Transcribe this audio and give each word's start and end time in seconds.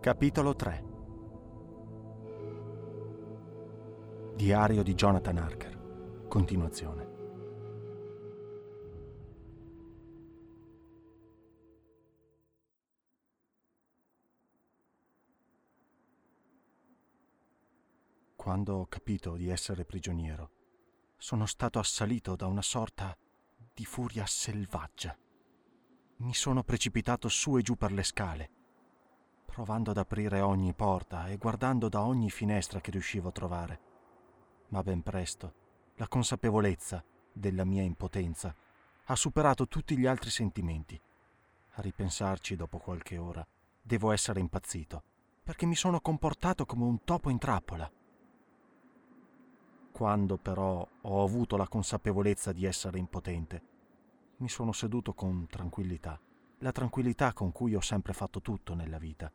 Capitolo 0.00 0.56
3 0.56 0.84
Diario 4.34 4.82
di 4.82 4.94
Jonathan 4.94 5.36
Harker. 5.36 6.24
Continuazione. 6.26 7.08
Quando 18.36 18.76
ho 18.76 18.86
capito 18.86 19.36
di 19.36 19.50
essere 19.50 19.84
prigioniero, 19.84 20.50
sono 21.18 21.44
stato 21.44 21.78
assalito 21.78 22.36
da 22.36 22.46
una 22.46 22.62
sorta 22.62 23.14
di 23.74 23.84
furia 23.84 24.24
selvaggia. 24.24 25.14
Mi 26.20 26.32
sono 26.32 26.64
precipitato 26.64 27.28
su 27.28 27.58
e 27.58 27.60
giù 27.60 27.76
per 27.76 27.92
le 27.92 28.02
scale 28.02 28.52
provando 29.50 29.90
ad 29.90 29.98
aprire 29.98 30.40
ogni 30.40 30.72
porta 30.72 31.26
e 31.26 31.36
guardando 31.36 31.88
da 31.88 32.02
ogni 32.02 32.30
finestra 32.30 32.80
che 32.80 32.92
riuscivo 32.92 33.28
a 33.28 33.32
trovare. 33.32 33.80
Ma 34.68 34.82
ben 34.82 35.02
presto 35.02 35.54
la 35.96 36.06
consapevolezza 36.06 37.04
della 37.32 37.64
mia 37.64 37.82
impotenza 37.82 38.54
ha 39.04 39.16
superato 39.16 39.66
tutti 39.66 39.98
gli 39.98 40.06
altri 40.06 40.30
sentimenti. 40.30 40.98
A 41.74 41.82
ripensarci 41.82 42.54
dopo 42.54 42.78
qualche 42.78 43.18
ora, 43.18 43.46
devo 43.82 44.12
essere 44.12 44.40
impazzito, 44.40 45.02
perché 45.42 45.66
mi 45.66 45.74
sono 45.74 46.00
comportato 46.00 46.64
come 46.64 46.84
un 46.84 47.02
topo 47.02 47.28
in 47.28 47.38
trappola. 47.38 47.90
Quando 49.92 50.36
però 50.38 50.86
ho 51.02 51.22
avuto 51.24 51.56
la 51.56 51.68
consapevolezza 51.68 52.52
di 52.52 52.64
essere 52.64 52.98
impotente, 52.98 53.62
mi 54.36 54.48
sono 54.48 54.72
seduto 54.72 55.12
con 55.12 55.46
tranquillità, 55.48 56.18
la 56.58 56.72
tranquillità 56.72 57.32
con 57.32 57.52
cui 57.52 57.74
ho 57.74 57.80
sempre 57.80 58.12
fatto 58.12 58.40
tutto 58.40 58.74
nella 58.74 58.98
vita 58.98 59.30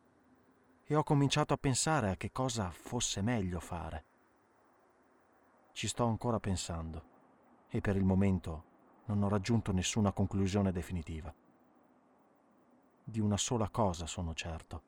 e 0.88 0.94
ho 0.94 1.02
cominciato 1.02 1.52
a 1.52 1.56
pensare 1.56 2.10
a 2.10 2.16
che 2.16 2.30
cosa 2.30 2.70
fosse 2.70 3.20
meglio 3.20 3.58
fare. 3.58 4.04
Ci 5.72 5.88
sto 5.88 6.04
ancora 6.04 6.38
pensando 6.38 7.14
e 7.68 7.80
per 7.80 7.96
il 7.96 8.04
momento 8.04 8.64
non 9.06 9.22
ho 9.22 9.28
raggiunto 9.28 9.72
nessuna 9.72 10.12
conclusione 10.12 10.70
definitiva. 10.70 11.34
Di 13.02 13.20
una 13.20 13.36
sola 13.36 13.68
cosa 13.68 14.06
sono 14.06 14.32
certo, 14.32 14.82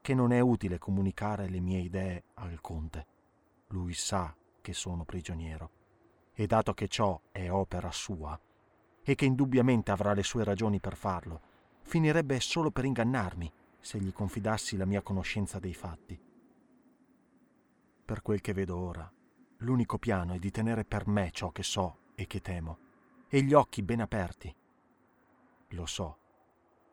che 0.00 0.12
non 0.14 0.32
è 0.32 0.40
utile 0.40 0.78
comunicare 0.78 1.48
le 1.48 1.60
mie 1.60 1.78
idee 1.78 2.24
al 2.34 2.60
conte. 2.60 3.06
Lui 3.68 3.94
sa 3.94 4.34
che 4.60 4.72
sono 4.72 5.04
prigioniero 5.04 5.70
e 6.34 6.46
dato 6.46 6.74
che 6.74 6.88
ciò 6.88 7.20
è 7.30 7.48
opera 7.48 7.92
sua 7.92 8.38
e 9.02 9.14
che 9.14 9.24
indubbiamente 9.24 9.92
avrà 9.92 10.14
le 10.14 10.24
sue 10.24 10.42
ragioni 10.42 10.80
per 10.80 10.96
farlo, 10.96 11.40
finirebbe 11.82 12.40
solo 12.40 12.70
per 12.70 12.84
ingannarmi 12.84 13.52
se 13.84 13.98
gli 13.98 14.14
confidassi 14.14 14.78
la 14.78 14.86
mia 14.86 15.02
conoscenza 15.02 15.58
dei 15.58 15.74
fatti. 15.74 16.18
Per 18.02 18.22
quel 18.22 18.40
che 18.40 18.54
vedo 18.54 18.78
ora, 18.78 19.12
l'unico 19.58 19.98
piano 19.98 20.32
è 20.32 20.38
di 20.38 20.50
tenere 20.50 20.86
per 20.86 21.06
me 21.06 21.30
ciò 21.30 21.50
che 21.50 21.62
so 21.62 21.98
e 22.14 22.26
che 22.26 22.40
temo, 22.40 22.78
e 23.28 23.42
gli 23.42 23.52
occhi 23.52 23.82
ben 23.82 24.00
aperti. 24.00 24.54
Lo 25.68 25.84
so. 25.84 26.18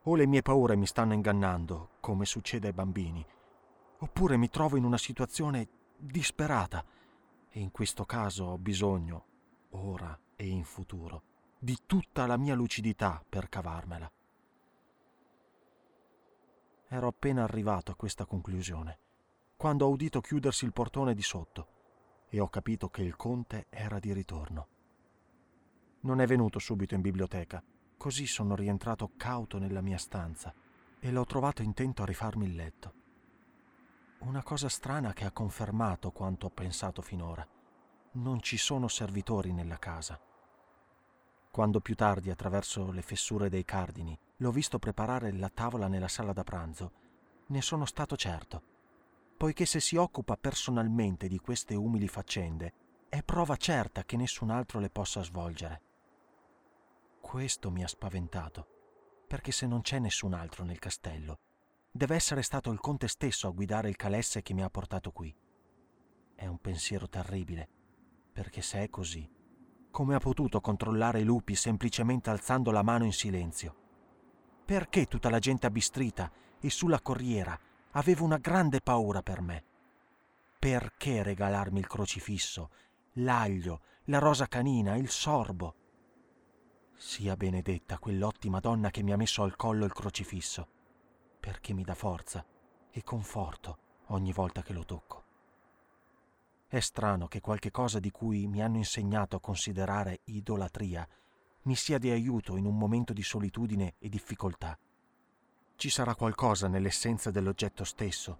O 0.04 0.16
le 0.16 0.28
mie 0.28 0.42
paure 0.42 0.76
mi 0.76 0.86
stanno 0.86 1.14
ingannando, 1.14 1.92
come 2.02 2.26
succede 2.26 2.68
ai 2.68 2.74
bambini, 2.74 3.26
oppure 4.00 4.36
mi 4.36 4.50
trovo 4.50 4.76
in 4.76 4.84
una 4.84 4.98
situazione 4.98 5.70
disperata 5.96 6.84
e 7.50 7.60
in 7.62 7.72
questo 7.72 8.04
caso 8.04 8.44
ho 8.44 8.58
bisogno, 8.58 9.26
ora 9.70 10.20
e 10.36 10.46
in 10.46 10.66
futuro, 10.66 11.24
di 11.58 11.78
tutta 11.86 12.26
la 12.26 12.36
mia 12.36 12.54
lucidità 12.54 13.24
per 13.28 13.48
cavarmela. 13.48 14.12
Ero 16.94 17.08
appena 17.08 17.44
arrivato 17.44 17.92
a 17.92 17.96
questa 17.96 18.26
conclusione, 18.26 19.00
quando 19.56 19.86
ho 19.86 19.90
udito 19.90 20.20
chiudersi 20.20 20.66
il 20.66 20.74
portone 20.74 21.14
di 21.14 21.22
sotto 21.22 21.68
e 22.28 22.42
ho 22.42 22.50
capito 22.50 22.90
che 22.90 23.02
il 23.02 23.16
conte 23.16 23.68
era 23.70 23.98
di 23.98 24.12
ritorno. 24.12 24.68
Non 26.02 26.20
è 26.20 26.28
venuto 26.28 26.60
subito 26.60 26.94
in 26.94 27.00
biblioteca, 27.00 27.64
così 27.96 28.28
sono 28.28 28.56
rientrato 28.56 29.12
cauto 29.16 29.58
nella 29.58 29.80
mia 29.80 29.98
stanza 29.98 30.54
e 31.00 31.12
l'ho 31.12 31.24
trovato 31.24 31.62
intento 31.62 32.02
a 32.02 32.06
rifarmi 32.06 32.44
il 32.44 32.56
letto. 32.56 32.94
Una 34.20 34.44
cosa 34.44 34.68
strana 34.68 35.14
che 35.14 35.24
ha 35.24 35.32
confermato 35.32 36.12
quanto 36.12 36.48
ho 36.48 36.50
pensato 36.50 37.02
finora. 37.02 37.48
Non 38.16 38.42
ci 38.42 38.58
sono 38.58 38.90
servitori 38.90 39.54
nella 39.54 39.80
casa. 39.80 40.20
Quando 41.52 41.80
più 41.80 41.96
tardi, 41.96 42.30
attraverso 42.30 42.92
le 42.92 43.02
fessure 43.02 43.48
dei 43.48 43.64
cardini, 43.64 44.20
L'ho 44.42 44.52
visto 44.52 44.80
preparare 44.80 45.32
la 45.34 45.50
tavola 45.50 45.88
nella 45.88 46.08
sala 46.08 46.34
da 46.34 46.44
pranzo. 46.44 46.92
Ne 47.48 47.62
sono 47.62 47.86
stato 47.86 48.16
certo, 48.16 48.64
poiché 49.38 49.68
se 49.68 49.80
si 49.80 49.96
occupa 49.98 50.36
personalmente 50.36 51.28
di 51.28 51.38
queste 51.38 51.76
umili 51.76 52.08
faccende, 52.08 52.74
è 53.08 53.22
prova 53.22 53.56
certa 53.56 54.04
che 54.04 54.18
nessun 54.18 54.50
altro 54.50 54.80
le 54.80 54.90
possa 54.90 55.22
svolgere. 55.22 55.82
Questo 57.22 57.70
mi 57.70 57.84
ha 57.84 57.88
spaventato, 57.88 59.26
perché 59.28 59.52
se 59.52 59.68
non 59.68 59.82
c'è 59.82 60.00
nessun 60.00 60.34
altro 60.34 60.64
nel 60.64 60.80
castello, 60.80 61.38
deve 61.92 62.16
essere 62.16 62.42
stato 62.42 62.72
il 62.72 62.80
conte 62.80 63.08
stesso 63.08 63.48
a 63.48 63.52
guidare 63.52 63.90
il 63.90 63.96
calesse 63.96 64.42
che 64.42 64.56
mi 64.56 64.64
ha 64.64 64.70
portato 64.72 65.12
qui. 65.12 65.36
È 66.34 66.48
un 66.48 66.58
pensiero 66.58 67.08
terribile, 67.08 67.70
perché 68.34 68.64
se 68.64 68.82
è 68.82 68.90
così, 68.90 69.30
come 69.92 70.16
ha 70.16 70.20
potuto 70.20 70.62
controllare 70.62 71.20
i 71.20 71.26
lupi 71.26 71.54
semplicemente 71.54 72.32
alzando 72.32 72.72
la 72.72 72.82
mano 72.82 73.06
in 73.06 73.14
silenzio? 73.14 73.76
Perché 74.72 75.06
tutta 75.06 75.30
la 75.30 75.40
gente 75.40 75.68
abbistrita 75.68 76.32
e 76.62 76.70
sulla 76.70 77.02
corriera 77.02 77.60
aveva 77.92 78.24
una 78.24 78.38
grande 78.38 78.80
paura 78.80 79.22
per 79.22 79.42
me? 79.42 79.66
Perché 80.58 81.24
regalarmi 81.24 81.78
il 81.78 81.88
crocifisso, 81.88 82.70
l'aglio, 83.16 83.82
la 84.06 84.20
rosa 84.20 84.48
canina, 84.48 84.96
il 84.96 85.10
sorbo? 85.10 85.76
Sia 86.96 87.36
benedetta 87.36 88.00
quell'ottima 88.00 88.62
donna 88.62 88.92
che 88.92 89.04
mi 89.04 89.12
ha 89.12 89.18
messo 89.18 89.44
al 89.44 89.58
collo 89.58 89.84
il 89.84 89.92
crocifisso, 89.92 90.66
perché 91.38 91.74
mi 91.74 91.84
dà 91.84 91.94
forza 91.94 92.46
e 92.92 93.04
conforto 93.04 93.78
ogni 94.06 94.32
volta 94.32 94.62
che 94.62 94.72
lo 94.72 94.86
tocco. 94.86 95.26
È 96.66 96.80
strano 96.80 97.28
che 97.28 97.42
qualche 97.42 97.72
cosa 97.72 98.00
di 98.00 98.10
cui 98.10 98.48
mi 98.48 98.64
hanno 98.64 98.78
insegnato 98.78 99.36
a 99.36 99.42
considerare 99.42 100.22
idolatria 100.28 101.06
mi 101.64 101.76
sia 101.76 101.98
di 101.98 102.10
aiuto 102.10 102.58
in 102.58 102.66
un 102.66 102.78
momento 102.78 103.14
di 103.14 103.22
solitudine 103.22 103.96
e 104.00 104.10
difficoltà. 104.10 104.78
Ci 105.76 105.90
sarà 105.90 106.16
qualcosa 106.16 106.68
nell'essenza 106.68 107.32
dell'oggetto 107.32 107.84
stesso, 107.84 108.38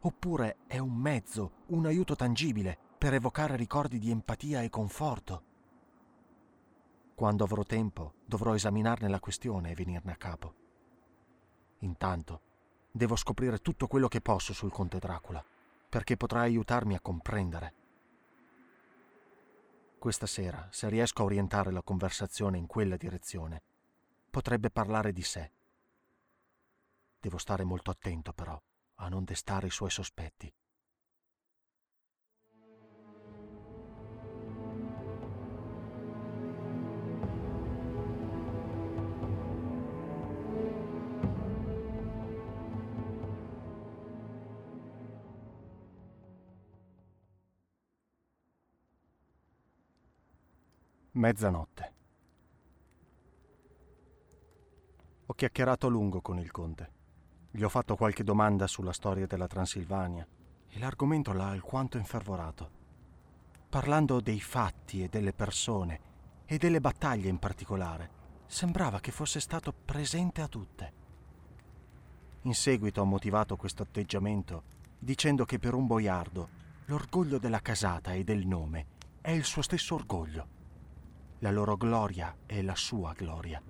oppure 0.00 0.58
è 0.66 0.78
un 0.78 0.94
mezzo, 0.94 1.64
un 1.68 1.86
aiuto 1.86 2.14
tangibile 2.14 2.78
per 2.98 3.14
evocare 3.14 3.56
ricordi 3.56 3.98
di 3.98 4.10
empatia 4.10 4.62
e 4.62 4.70
conforto. 4.70 5.42
Quando 7.14 7.44
avrò 7.44 7.62
tempo 7.62 8.14
dovrò 8.24 8.54
esaminarne 8.54 9.08
la 9.08 9.20
questione 9.20 9.70
e 9.70 9.74
venirne 9.74 10.12
a 10.12 10.16
capo. 10.16 10.54
Intanto 11.80 12.40
devo 12.90 13.16
scoprire 13.16 13.58
tutto 13.58 13.86
quello 13.86 14.08
che 14.08 14.20
posso 14.20 14.52
sul 14.52 14.72
conte 14.72 14.98
Dracula, 14.98 15.44
perché 15.88 16.16
potrà 16.16 16.40
aiutarmi 16.40 16.94
a 16.94 17.00
comprendere 17.00 17.74
questa 20.04 20.26
sera, 20.26 20.68
se 20.70 20.90
riesco 20.90 21.22
a 21.22 21.24
orientare 21.24 21.72
la 21.72 21.80
conversazione 21.80 22.58
in 22.58 22.66
quella 22.66 22.98
direzione, 22.98 23.62
potrebbe 24.28 24.68
parlare 24.68 25.14
di 25.14 25.22
sé. 25.22 25.50
Devo 27.18 27.38
stare 27.38 27.64
molto 27.64 27.90
attento 27.90 28.34
però 28.34 28.62
a 28.96 29.08
non 29.08 29.24
destare 29.24 29.68
i 29.68 29.70
suoi 29.70 29.88
sospetti. 29.88 30.52
Mezzanotte. 51.24 51.92
Ho 55.24 55.32
chiacchierato 55.32 55.86
a 55.86 55.90
lungo 55.90 56.20
con 56.20 56.38
il 56.38 56.50
conte. 56.50 56.90
Gli 57.50 57.62
ho 57.62 57.70
fatto 57.70 57.96
qualche 57.96 58.22
domanda 58.22 58.66
sulla 58.66 58.92
storia 58.92 59.26
della 59.26 59.46
Transilvania 59.46 60.26
e 60.68 60.78
l'argomento 60.78 61.32
l'ha 61.32 61.48
alquanto 61.48 61.96
infervorato. 61.96 62.70
Parlando 63.70 64.20
dei 64.20 64.38
fatti 64.38 65.02
e 65.02 65.08
delle 65.08 65.32
persone 65.32 66.00
e 66.44 66.58
delle 66.58 66.82
battaglie 66.82 67.30
in 67.30 67.38
particolare, 67.38 68.10
sembrava 68.44 69.00
che 69.00 69.10
fosse 69.10 69.40
stato 69.40 69.72
presente 69.72 70.42
a 70.42 70.48
tutte. 70.48 70.92
In 72.42 72.54
seguito 72.54 73.00
ho 73.00 73.06
motivato 73.06 73.56
questo 73.56 73.82
atteggiamento 73.82 74.64
dicendo 74.98 75.46
che 75.46 75.58
per 75.58 75.72
un 75.72 75.86
boiardo 75.86 76.48
l'orgoglio 76.84 77.38
della 77.38 77.60
casata 77.60 78.12
e 78.12 78.24
del 78.24 78.46
nome 78.46 78.88
è 79.22 79.30
il 79.30 79.44
suo 79.44 79.62
stesso 79.62 79.94
orgoglio 79.94 80.54
la 81.44 81.50
loro 81.50 81.76
gloria 81.76 82.34
è 82.46 82.62
la 82.62 82.74
sua 82.74 83.12
gloria, 83.12 83.60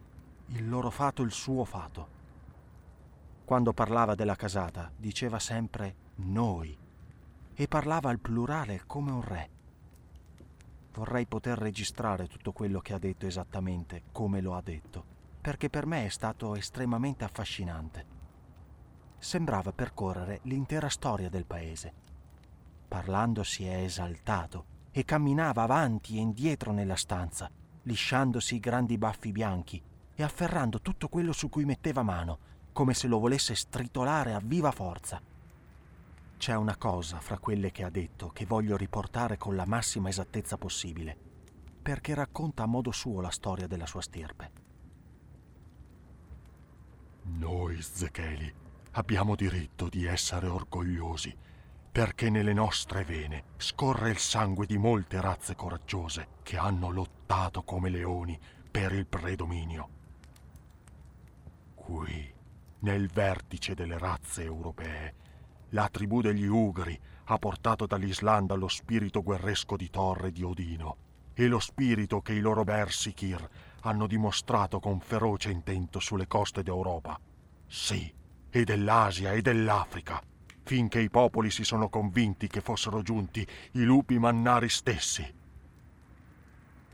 il 0.51 0.69
loro 0.69 0.91
fato 0.91 1.23
il 1.23 1.33
suo 1.33 1.65
fato. 1.65 2.09
Quando 3.45 3.73
parlava 3.73 4.15
della 4.15 4.37
casata 4.37 4.93
diceva 4.97 5.41
sempre 5.41 5.97
noi 6.19 6.79
e 7.53 7.67
parlava 7.67 8.11
al 8.11 8.21
plurale 8.21 8.85
come 8.87 9.11
un 9.11 9.23
re. 9.23 9.51
Vorrei 10.93 11.27
poter 11.27 11.59
registrare 11.59 12.29
tutto 12.29 12.53
quello 12.53 12.79
che 12.79 12.93
ha 12.93 12.99
detto 12.99 13.27
esattamente 13.27 14.05
come 14.13 14.41
lo 14.41 14.55
ha 14.55 14.63
detto, 14.63 15.05
perché 15.41 15.69
per 15.69 15.85
me 15.85 16.07
è 16.07 16.11
stato 16.11 16.55
estremamente 16.55 17.25
affascinante. 17.25 18.07
Sembrava 19.19 19.73
percorrere 19.73 20.39
l'intera 20.43 20.89
storia 20.89 21.29
del 21.29 21.45
paese. 21.45 21.93
Parlando 22.87 23.43
si 23.43 23.67
è 23.67 23.79
esaltato 23.83 24.67
e 24.93 25.05
camminava 25.05 25.63
avanti 25.63 26.19
e 26.19 26.21
indietro 26.21 26.71
nella 26.71 26.95
stanza, 26.95 27.51
lisciandosi 27.85 28.57
i 28.57 28.61
grandi 28.61 28.99
baffi 28.99 29.33
bianchi 29.33 29.81
e 30.15 30.23
afferrando 30.23 30.81
tutto 30.81 31.09
quello 31.09 31.33
su 31.33 31.49
cui 31.49 31.65
metteva 31.65 32.03
mano, 32.03 32.39
come 32.73 32.95
se 32.95 33.07
lo 33.07 33.19
volesse 33.19 33.55
stritolare 33.55 34.35
a 34.35 34.41
viva 34.43 34.71
forza. 34.71 35.21
C'è 36.37 36.55
una 36.55 36.77
cosa 36.77 37.21
fra 37.21 37.39
quelle 37.39 37.71
che 37.71 37.85
ha 37.85 37.91
detto 37.91 38.29
che 38.29 38.45
voglio 38.45 38.77
riportare 38.77 39.39
con 39.39 39.57
la 39.57 39.65
massima 39.65 40.09
esattezza 40.09 40.59
possibile, 40.59 41.17
perché 41.81 42.15
racconta 42.15 42.65
a 42.65 42.67
modo 42.67 42.93
suo 42.93 43.21
la 43.21 43.31
storia 43.31 43.67
della 43.67 43.87
sua 43.87 44.03
stirpe. 44.03 44.63
Noi, 47.23 47.81
Zecheli, 47.81 48.53
abbiamo 48.93 49.35
diritto 49.35 49.89
di 49.89 50.05
essere 50.05 50.47
orgogliosi 50.47 51.35
perché 51.95 52.29
nelle 52.29 52.53
nostre 52.53 53.05
vene 53.05 53.45
scorre 53.57 54.11
il 54.11 54.19
sangue 54.19 54.67
di 54.67 54.77
molte 54.77 55.21
razze 55.21 55.55
coraggiose 55.55 56.27
che 56.43 56.57
hanno 56.57 56.91
lottato 56.91 57.63
come 57.63 57.89
leoni 57.89 58.37
per 58.69 58.91
il 58.91 59.07
predominio. 59.07 59.89
Qui, 61.77 62.35
nel 62.81 63.07
vertice 63.07 63.75
delle 63.75 63.97
razze 63.97 64.43
europee, 64.43 65.15
la 65.69 65.89
tribù 65.89 66.21
degli 66.21 66.47
Ugri 66.47 66.99
ha 67.27 67.39
portato 67.39 67.87
dall'Islanda 67.87 68.57
lo 68.57 68.67
spirito 68.67 69.23
guerresco 69.23 69.77
di 69.77 69.89
Thor 69.89 70.25
e 70.25 70.33
di 70.33 70.43
Odino 70.43 70.97
e 71.33 71.47
lo 71.47 71.61
spirito 71.61 72.21
che 72.23 72.33
i 72.33 72.41
loro 72.41 72.65
Bersikir 72.65 73.49
hanno 73.83 74.09
dimostrato 74.09 74.81
con 74.81 74.99
feroce 74.99 75.53
intento 75.53 76.01
sulle 76.01 76.27
coste 76.27 76.65
d'Europa. 76.65 77.17
Sì, 77.69 78.13
e 78.51 78.65
dell'Asia 78.65 79.31
e 79.31 79.43
dell'Africa 79.43 80.21
finché 80.65 80.99
i 80.99 81.11
popoli 81.11 81.51
si 81.51 81.63
sono 81.63 81.89
convinti 81.89 82.49
che 82.49 82.61
fossero 82.61 83.03
giunti 83.03 83.47
i 83.73 83.83
lupi 83.83 84.19
mannari 84.19 84.69
stessi. 84.69 85.33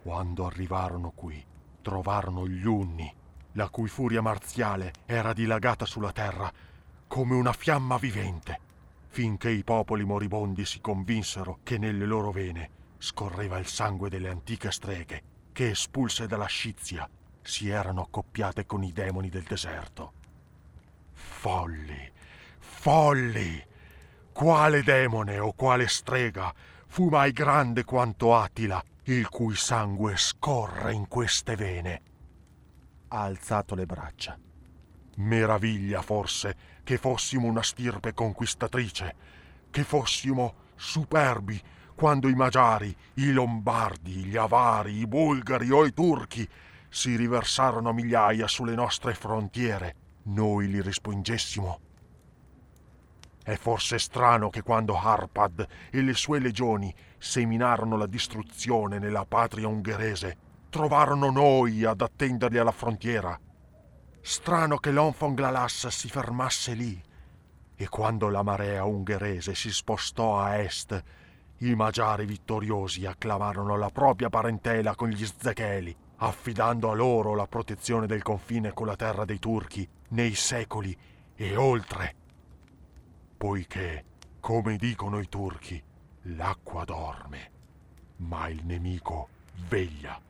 Quando 0.03 0.47
arrivarono 0.47 1.13
qui, 1.15 1.43
trovarono 1.81 2.47
gli 2.49 2.67
Unni, 2.67 3.13
la 3.53 3.69
cui 3.69 3.89
furia 3.89 4.21
marziale 4.21 4.93
era 5.07 5.33
dilagata 5.33 5.85
sulla 5.85 6.13
terra 6.13 6.53
come 7.07 7.35
una 7.35 7.53
fiamma 7.53 7.97
vivente, 7.97 8.59
finché 9.09 9.51
i 9.51 9.65
popoli 9.65 10.05
moribondi 10.05 10.65
si 10.65 10.81
convinsero 10.81 11.59
che 11.63 11.79
nelle 11.79 12.07
loro 12.07 12.31
vene 12.31 12.79
scorreva 12.99 13.59
il 13.59 13.67
sangue 13.67 14.09
delle 14.09 14.29
antiche 14.29 14.71
streghe 14.71 15.23
che, 15.53 15.71
espulse 15.71 16.27
dalla 16.27 16.47
Scizia, 16.47 17.09
si 17.43 17.69
erano 17.69 18.03
accoppiate 18.03 18.67
con 18.67 18.83
i 18.83 18.93
demoni 18.93 19.29
del 19.29 19.43
deserto. 19.43 20.13
Folli, 21.13 22.13
Folli! 22.71 23.63
Quale 24.33 24.83
demone 24.83 25.39
o 25.39 25.53
quale 25.53 25.87
strega 25.87 26.51
fu 26.87 27.09
mai 27.09 27.31
grande 27.31 27.85
quanto 27.85 28.35
Attila, 28.35 28.83
il 29.05 29.29
cui 29.29 29.55
sangue 29.55 30.17
scorre 30.17 30.95
in 30.95 31.07
queste 31.07 31.57
vene? 31.57 32.01
Ha 33.09 33.21
alzato 33.21 33.75
le 33.75 33.85
braccia. 33.85 34.39
Meraviglia 35.17 36.01
forse 36.01 36.57
che 36.83 36.97
fossimo 36.97 37.47
una 37.47 37.63
stirpe 37.63 38.15
conquistatrice, 38.15 39.15
che 39.71 39.83
fossimo 39.83 40.55
superbi 40.75 41.61
quando 41.95 42.29
i 42.29 42.35
Magiari, 42.35 42.97
i 43.15 43.31
Lombardi, 43.33 44.25
gli 44.25 44.39
Avari, 44.39 45.01
i 45.01 45.07
Bulgari 45.07 45.71
o 45.71 45.85
i 45.85 45.93
Turchi 45.93 46.49
si 46.89 47.15
riversarono 47.15 47.93
migliaia 47.93 48.49
sulle 48.49 48.75
nostre 48.75 49.13
frontiere. 49.13 49.97
Noi 50.23 50.69
li 50.69 50.81
respingessimo 50.81 51.89
è 53.51 53.57
forse 53.57 53.99
strano 53.99 54.49
che 54.49 54.63
quando 54.63 54.97
Harpad 54.97 55.67
e 55.91 56.03
le 56.03 56.15
sue 56.15 56.39
legioni 56.39 56.95
seminarono 57.19 57.97
la 57.97 58.07
distruzione 58.07 59.01
nella 59.01 59.25
patria 59.25 59.67
ungherese, 59.67 60.37
trovarono 60.71 61.31
noi 61.31 61.85
ad 61.85 62.01
attenderli 62.01 62.59
alla 62.59 62.71
frontiera. 62.71 63.37
Strano 64.21 64.77
che 64.77 64.93
l'Onfon 64.93 65.35
Glalas 65.35 65.89
si 65.89 66.09
fermasse 66.09 66.75
lì. 66.75 67.03
E 67.75 67.89
quando 67.89 68.29
la 68.29 68.43
marea 68.43 68.85
ungherese 68.85 69.57
si 69.57 69.73
spostò 69.73 70.39
a 70.39 70.59
est, 70.59 71.03
i 71.59 71.75
magiari 71.75 72.27
vittoriosi 72.27 73.05
acclamarono 73.05 73.77
la 73.77 73.91
propria 73.91 74.29
parentela 74.29 74.95
con 74.95 75.09
gli 75.09 75.27
Zecheli, 75.27 75.97
affidando 76.19 76.93
a 76.93 76.95
loro 76.95 77.35
la 77.35 77.49
protezione 77.49 78.07
del 78.07 78.23
confine 78.23 78.73
con 78.73 78.87
la 78.87 78.95
terra 78.95 79.25
dei 79.25 79.41
turchi 79.41 79.89
nei 80.11 80.35
secoli 80.35 80.97
e 81.35 81.57
oltre 81.57 82.19
poiché, 83.41 84.05
come 84.39 84.77
dicono 84.77 85.19
i 85.19 85.27
turchi, 85.27 85.83
l'acqua 86.25 86.85
dorme, 86.85 87.51
ma 88.17 88.49
il 88.49 88.61
nemico 88.67 89.29
veglia. 89.67 90.21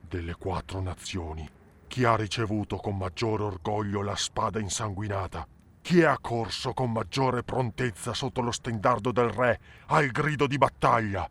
Delle 0.00 0.34
quattro 0.36 0.80
nazioni, 0.80 1.46
chi 1.86 2.04
ha 2.04 2.16
ricevuto 2.16 2.78
con 2.78 2.96
maggiore 2.96 3.42
orgoglio 3.42 4.00
la 4.00 4.16
spada 4.16 4.58
insanguinata? 4.58 5.46
Chi 5.82 6.00
è 6.00 6.06
accorso 6.06 6.72
con 6.72 6.92
maggiore 6.92 7.42
prontezza 7.42 8.14
sotto 8.14 8.40
lo 8.40 8.50
stendardo 8.50 9.12
del 9.12 9.28
re 9.28 9.60
al 9.88 10.06
grido 10.06 10.46
di 10.46 10.56
battaglia? 10.56 11.28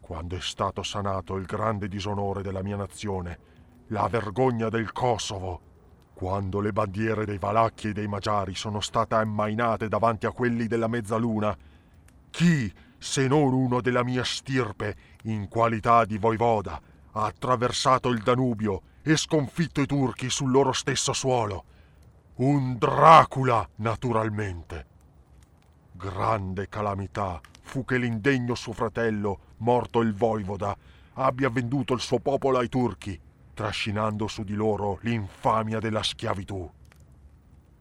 Quando 0.00 0.36
è 0.36 0.40
stato 0.42 0.82
sanato 0.82 1.36
il 1.36 1.46
grande 1.46 1.88
disonore 1.88 2.42
della 2.42 2.62
mia 2.62 2.76
nazione, 2.76 3.38
la 3.86 4.06
vergogna 4.08 4.68
del 4.68 4.92
Kosovo, 4.92 5.72
quando 6.24 6.60
le 6.60 6.72
bandiere 6.72 7.26
dei 7.26 7.36
Valacchi 7.36 7.88
e 7.88 7.92
dei 7.92 8.08
Magiari 8.08 8.54
sono 8.54 8.80
state 8.80 9.14
ammainate 9.14 9.88
davanti 9.88 10.24
a 10.24 10.30
quelli 10.30 10.66
della 10.66 10.88
Mezzaluna, 10.88 11.54
chi, 12.30 12.72
se 12.96 13.28
non 13.28 13.52
uno 13.52 13.82
della 13.82 14.02
mia 14.02 14.24
stirpe, 14.24 14.96
in 15.24 15.48
qualità 15.48 16.06
di 16.06 16.16
voivoda, 16.16 16.80
ha 17.12 17.26
attraversato 17.26 18.08
il 18.08 18.22
Danubio 18.22 18.80
e 19.02 19.18
sconfitto 19.18 19.82
i 19.82 19.86
turchi 19.86 20.30
sul 20.30 20.50
loro 20.50 20.72
stesso 20.72 21.12
suolo? 21.12 21.64
Un 22.36 22.78
Dracula, 22.78 23.68
naturalmente. 23.76 24.86
Grande 25.92 26.70
calamità 26.70 27.38
fu 27.60 27.84
che 27.84 27.98
l'indegno 27.98 28.54
suo 28.54 28.72
fratello, 28.72 29.38
morto 29.58 30.00
il 30.00 30.14
voivoda, 30.14 30.74
abbia 31.16 31.50
venduto 31.50 31.92
il 31.92 32.00
suo 32.00 32.18
popolo 32.18 32.56
ai 32.56 32.70
turchi 32.70 33.20
trascinando 33.54 34.26
su 34.26 34.42
di 34.42 34.54
loro 34.54 34.98
l'infamia 35.02 35.78
della 35.78 36.02
schiavitù. 36.02 36.70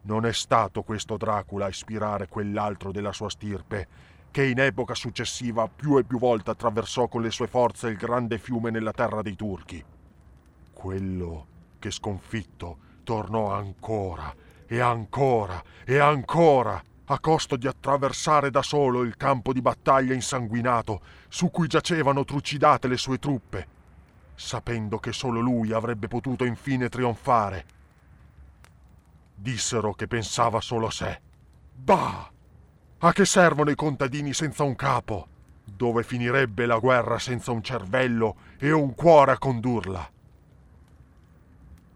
Non 0.04 0.26
è 0.26 0.34
stato 0.34 0.84
questo 0.84 1.18
Dracula 1.18 1.66
a 1.66 1.70
ispirare 1.70 2.28
quell'altro 2.28 2.92
della 2.92 3.12
sua 3.12 3.30
stirpe, 3.30 3.88
che 4.32 4.46
in 4.46 4.60
epoca 4.60 4.96
successiva 4.96 5.68
più 5.68 5.98
e 5.98 6.04
più 6.04 6.18
volte 6.18 6.52
attraversò 6.52 7.08
con 7.08 7.22
le 7.22 7.32
sue 7.32 7.48
forze 7.48 7.88
il 7.88 7.98
grande 7.98 8.38
fiume 8.38 8.70
nella 8.70 8.92
terra 8.92 9.22
dei 9.22 9.36
turchi. 9.36 9.84
Quello 10.74 11.48
che 11.80 11.92
sconfitto 11.92 12.78
tornò 13.04 13.52
ancora 13.52 14.34
e 14.66 14.80
ancora 14.80 15.62
e 15.86 15.98
ancora 15.98 16.82
a 17.06 17.20
costo 17.20 17.58
di 17.58 17.68
attraversare 17.68 18.50
da 18.50 18.62
solo 18.62 19.04
il 19.04 19.18
campo 19.18 19.54
di 19.54 19.62
battaglia 19.62 20.14
insanguinato 20.14 21.02
su 21.28 21.52
cui 21.52 21.68
giacevano 21.68 22.24
trucidate 22.24 22.88
le 22.88 22.98
sue 22.98 23.20
truppe 23.20 23.73
sapendo 24.44 25.00
che 25.00 25.14
solo 25.14 25.40
lui 25.40 25.72
avrebbe 25.72 26.08
potuto 26.08 26.44
infine 26.44 26.90
trionfare. 26.90 27.66
Dissero 29.34 29.94
che 29.94 30.08
pensava 30.08 30.60
solo 30.60 30.88
a 30.88 30.92
sé. 30.92 31.22
Bah! 31.74 32.30
A 33.00 33.12
che 33.12 33.26
servono 33.26 33.72
i 33.72 33.76
contadini 33.76 34.34
senza 34.34 34.64
un 34.64 34.76
capo? 34.76 35.28
dove 35.66 36.04
finirebbe 36.04 36.66
la 36.66 36.78
guerra 36.78 37.18
senza 37.20 37.52
un 37.52 37.64
cervello 37.64 38.36
e 38.58 38.72
un 38.72 38.94
cuore 38.96 39.32
a 39.32 39.38
condurla. 39.38 40.10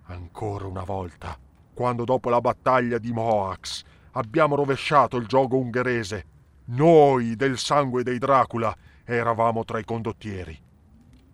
Ancora 0.05 0.67
una 0.67 0.83
volta, 0.83 1.37
quando 1.73 2.05
dopo 2.05 2.29
la 2.29 2.39
battaglia 2.39 2.97
di 2.97 3.11
Moax 3.11 3.83
abbiamo 4.11 4.55
rovesciato 4.55 5.17
il 5.17 5.27
gioco 5.27 5.57
ungherese, 5.57 6.25
noi 6.65 7.35
del 7.35 7.57
sangue 7.57 8.03
dei 8.03 8.17
Dracula 8.17 8.75
eravamo 9.03 9.63
tra 9.63 9.79
i 9.79 9.85
condottieri, 9.85 10.57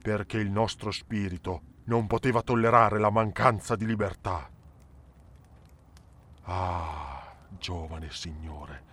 perché 0.03 0.37
il 0.37 0.51
nostro 0.51 0.91
spirito 0.91 1.61
non 1.85 2.07
poteva 2.07 2.41
tollerare 2.41 2.99
la 2.99 3.09
mancanza 3.09 3.77
di 3.77 3.85
libertà. 3.85 4.49
Ah, 6.41 7.33
giovane 7.57 8.11
signore, 8.11 8.83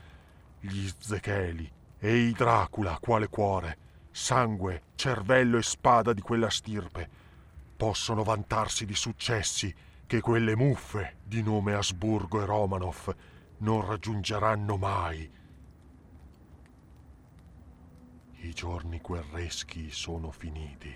gli 0.60 0.88
Zecheli 0.96 1.68
e 1.98 2.16
i 2.16 2.30
Dracula 2.30 2.96
quale 3.00 3.26
cuore, 3.26 3.76
sangue, 4.12 4.84
cervello 4.94 5.58
e 5.58 5.64
spada 5.64 6.12
di 6.12 6.20
quella 6.20 6.48
stirpe, 6.48 7.08
possono 7.76 8.22
vantarsi 8.22 8.86
di 8.86 8.94
successi 8.94 9.74
che 10.06 10.20
quelle 10.20 10.54
muffe 10.54 11.16
di 11.24 11.42
nome 11.42 11.74
Asburgo 11.74 12.40
e 12.40 12.44
Romanov 12.44 13.16
non 13.58 13.84
raggiungeranno 13.84 14.76
mai. 14.76 15.28
I 18.42 18.54
giorni 18.54 19.00
guerreschi 19.00 19.90
sono 19.90 20.30
finiti. 20.30 20.94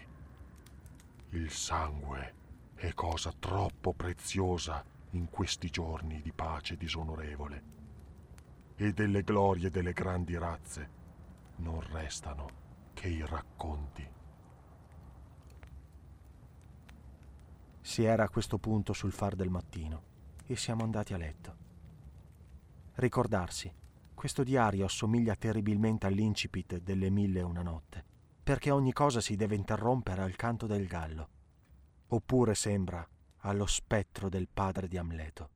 Il 1.30 1.50
sangue 1.50 2.34
è 2.74 2.94
cosa 2.94 3.34
troppo 3.38 3.92
preziosa 3.92 4.82
in 5.10 5.28
questi 5.28 5.68
giorni 5.68 6.22
di 6.22 6.32
pace 6.32 6.76
disonorevole 6.78 7.62
e 8.76 8.92
delle 8.94 9.22
glorie 9.22 9.68
delle 9.68 9.92
grandi 9.92 10.38
razze 10.38 10.88
non 11.56 11.80
restano 11.92 12.48
che 12.94 13.08
i 13.08 13.24
racconti. 13.26 14.08
Si 17.82 18.02
era 18.02 18.24
a 18.24 18.30
questo 18.30 18.56
punto 18.56 18.94
sul 18.94 19.12
far 19.12 19.36
del 19.36 19.50
mattino 19.50 20.02
e 20.46 20.56
siamo 20.56 20.82
andati 20.82 21.12
a 21.12 21.18
letto. 21.18 21.56
Ricordarsi, 22.94 23.70
questo 24.24 24.42
diario 24.42 24.86
assomiglia 24.86 25.36
terribilmente 25.36 26.06
all'incipit 26.06 26.78
delle 26.78 27.10
mille 27.10 27.40
e 27.40 27.42
una 27.42 27.60
notte, 27.60 28.02
perché 28.42 28.70
ogni 28.70 28.90
cosa 28.90 29.20
si 29.20 29.36
deve 29.36 29.54
interrompere 29.54 30.22
al 30.22 30.34
canto 30.34 30.66
del 30.66 30.86
gallo, 30.86 31.28
oppure 32.06 32.54
sembra 32.54 33.06
allo 33.40 33.66
spettro 33.66 34.30
del 34.30 34.48
padre 34.50 34.88
di 34.88 34.96
Amleto. 34.96 35.50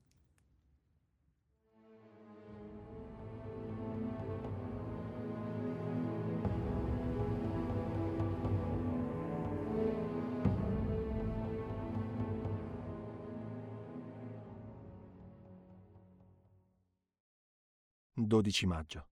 12 18.28 18.66
maggio. 18.66 19.06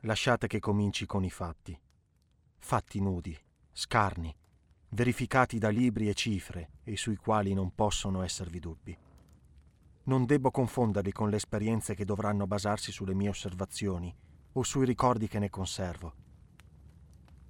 Lasciate 0.00 0.48
che 0.48 0.58
cominci 0.58 1.06
con 1.06 1.24
i 1.24 1.30
fatti. 1.30 1.78
Fatti 2.58 3.00
nudi, 3.00 3.38
scarni, 3.72 4.34
verificati 4.88 5.58
da 5.58 5.68
libri 5.68 6.08
e 6.08 6.14
cifre 6.14 6.72
e 6.82 6.96
sui 6.96 7.16
quali 7.16 7.54
non 7.54 7.74
possono 7.74 8.22
esservi 8.22 8.58
dubbi. 8.58 8.98
Non 10.02 10.26
debbo 10.26 10.50
confonderli 10.50 11.12
con 11.12 11.30
le 11.30 11.36
esperienze 11.36 11.94
che 11.94 12.04
dovranno 12.04 12.46
basarsi 12.46 12.90
sulle 12.90 13.14
mie 13.14 13.28
osservazioni 13.28 14.14
o 14.54 14.62
sui 14.64 14.84
ricordi 14.84 15.28
che 15.28 15.38
ne 15.38 15.48
conservo. 15.48 16.14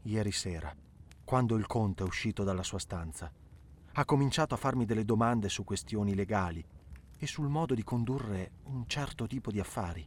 Ieri 0.03 0.33
sera, 0.33 0.77
quando 1.25 1.57
il 1.57 1.67
conte 1.67 2.05
è 2.05 2.07
uscito 2.07 2.45
dalla 2.45 2.63
sua 2.63 2.79
stanza, 2.79 3.33
ha 3.93 4.05
cominciato 4.05 4.55
a 4.55 4.59
farmi 4.59 4.85
delle 4.85 5.05
domande 5.05 5.49
su 5.49 5.65
questioni 5.65 6.15
legali 6.15 6.63
e 7.21 7.27
sul 7.29 7.47
modo 7.47 7.75
di 7.75 7.85
condurre 7.85 8.55
un 8.65 8.89
certo 8.89 9.29
tipo 9.29 9.53
di 9.53 9.61
affari. 9.61 10.05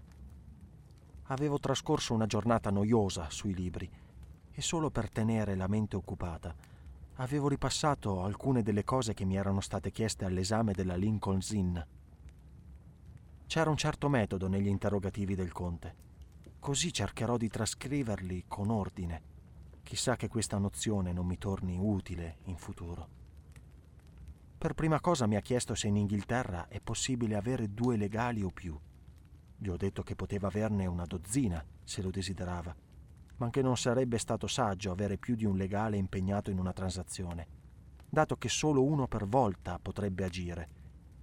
Avevo 1.28 1.60
trascorso 1.60 2.14
una 2.14 2.26
giornata 2.26 2.72
noiosa 2.72 3.30
sui 3.30 3.54
libri 3.54 3.90
e 4.52 4.62
solo 4.62 4.90
per 4.90 5.10
tenere 5.10 5.56
la 5.56 5.68
mente 5.68 5.96
occupata 5.96 6.54
avevo 7.18 7.48
ripassato 7.48 8.24
alcune 8.24 8.64
delle 8.64 8.84
cose 8.84 9.14
che 9.14 9.26
mi 9.26 9.36
erano 9.36 9.62
state 9.62 9.92
chieste 9.92 10.26
all'esame 10.26 10.74
della 10.74 10.96
Lincoln's 10.96 11.52
Inn. 11.52 11.78
C'era 13.46 13.70
un 13.70 13.78
certo 13.78 14.10
metodo 14.10 14.48
negli 14.48 14.68
interrogativi 14.68 15.36
del 15.36 15.52
conte. 15.52 15.96
Così 16.60 16.92
cercherò 16.92 17.38
di 17.38 17.50
trascriverli 17.50 18.46
con 18.48 18.72
ordine. 18.72 19.32
Chissà 19.84 20.16
che 20.16 20.28
questa 20.28 20.58
nozione 20.58 21.12
non 21.12 21.28
mi 21.28 21.38
torni 21.38 21.78
utile 21.78 22.38
in 22.46 22.58
futuro. 22.58 23.23
Per 24.64 24.76
prima 24.76 25.02
cosa 25.02 25.28
mi 25.28 25.36
ha 25.36 25.42
chiesto 25.42 25.76
se 25.76 25.90
in 25.90 25.98
Inghilterra 25.98 26.70
è 26.70 26.80
possibile 26.80 27.36
avere 27.36 27.74
due 27.74 27.98
legali 27.98 28.44
o 28.44 28.50
più. 28.50 28.80
Gli 29.58 29.68
ho 29.68 29.76
detto 29.76 30.04
che 30.04 30.16
poteva 30.16 30.48
averne 30.48 30.86
una 30.86 31.04
dozzina, 31.04 31.62
se 31.84 32.02
lo 32.02 32.10
desiderava, 32.10 32.74
ma 33.40 33.50
che 33.50 33.62
non 33.62 33.76
sarebbe 33.76 34.18
stato 34.18 34.48
saggio 34.48 34.90
avere 34.90 35.18
più 35.18 35.36
di 35.36 35.44
un 35.44 35.58
legale 35.58 35.98
impegnato 35.98 36.50
in 36.50 36.60
una 36.60 36.72
transazione, 36.72 37.46
dato 38.08 38.38
che 38.38 38.48
solo 38.48 38.86
uno 38.86 39.06
per 39.06 39.28
volta 39.28 39.80
potrebbe 39.80 40.24
agire 40.24 40.70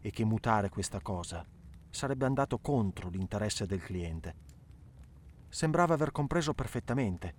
e 0.02 0.10
che 0.10 0.26
mutare 0.26 0.68
questa 0.68 1.00
cosa 1.00 1.42
sarebbe 1.88 2.26
andato 2.26 2.58
contro 2.58 3.08
l'interesse 3.08 3.64
del 3.64 3.80
cliente. 3.80 4.34
Sembrava 5.48 5.94
aver 5.94 6.12
compreso 6.12 6.52
perfettamente 6.52 7.34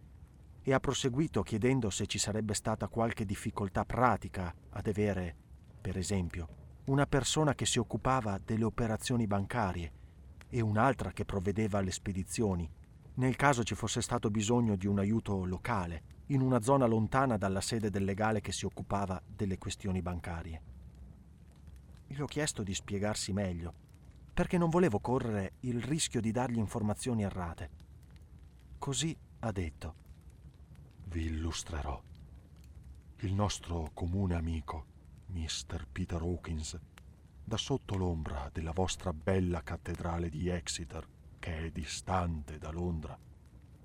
e 0.64 0.74
ha 0.74 0.80
proseguito 0.80 1.44
chiedendo 1.44 1.92
se 1.92 2.08
ci 2.08 2.18
sarebbe 2.18 2.56
stata 2.56 2.88
qualche 2.88 3.24
difficoltà 3.24 3.86
pratica 3.86 4.52
ad 4.72 4.88
avere 4.88 5.50
per 5.82 5.98
esempio, 5.98 6.48
una 6.86 7.08
persona 7.08 7.56
che 7.56 7.66
si 7.66 7.80
occupava 7.80 8.40
delle 8.44 8.64
operazioni 8.64 9.26
bancarie 9.26 9.92
e 10.48 10.62
un'altra 10.62 11.12
che 11.12 11.26
provvedeva 11.26 11.80
alle 11.80 11.92
spedizioni, 11.92 12.70
nel 13.16 13.36
caso 13.36 13.64
ci 13.64 13.74
fosse 13.74 14.02
stato 14.02 14.30
bisogno 14.30 14.76
di 14.76 14.86
un 14.86 15.00
aiuto 15.00 15.44
locale, 15.44 16.20
in 16.28 16.42
una 16.42 16.62
zona 16.62 16.86
lontana 16.86 17.38
dalla 17.38 17.62
sede 17.62 17.90
del 17.90 18.04
legale 18.04 18.42
che 18.42 18.52
si 18.52 18.66
occupava 18.66 19.22
delle 19.26 19.58
questioni 19.58 20.02
bancarie. 20.02 20.62
Gli 22.08 22.22
ho 22.22 22.26
chiesto 22.26 22.62
di 22.62 22.74
spiegarsi 22.74 23.34
meglio, 23.34 23.74
perché 24.34 24.58
non 24.58 24.70
volevo 24.70 25.00
correre 25.00 25.54
il 25.62 25.82
rischio 25.82 26.22
di 26.22 26.32
dargli 26.32 26.58
informazioni 26.58 27.24
errate. 27.24 27.70
Così 28.78 29.18
ha 29.40 29.52
detto. 29.52 29.96
Vi 31.06 31.26
illustrerò. 31.26 32.02
Il 33.18 33.34
nostro 33.34 33.92
comune 33.94 34.36
amico 34.36 34.91
Mr. 35.32 35.88
Peter 35.90 36.22
Hawkins, 36.22 36.78
da 37.44 37.56
sotto 37.56 37.96
l'ombra 37.96 38.50
della 38.52 38.72
vostra 38.72 39.14
bella 39.14 39.64
cattedrale 39.64 40.30
di 40.30 40.50
Exeter, 40.50 41.08
che 41.40 41.66
è 41.66 41.72
distante 41.72 42.58
da 42.58 42.70
Londra, 42.70 43.18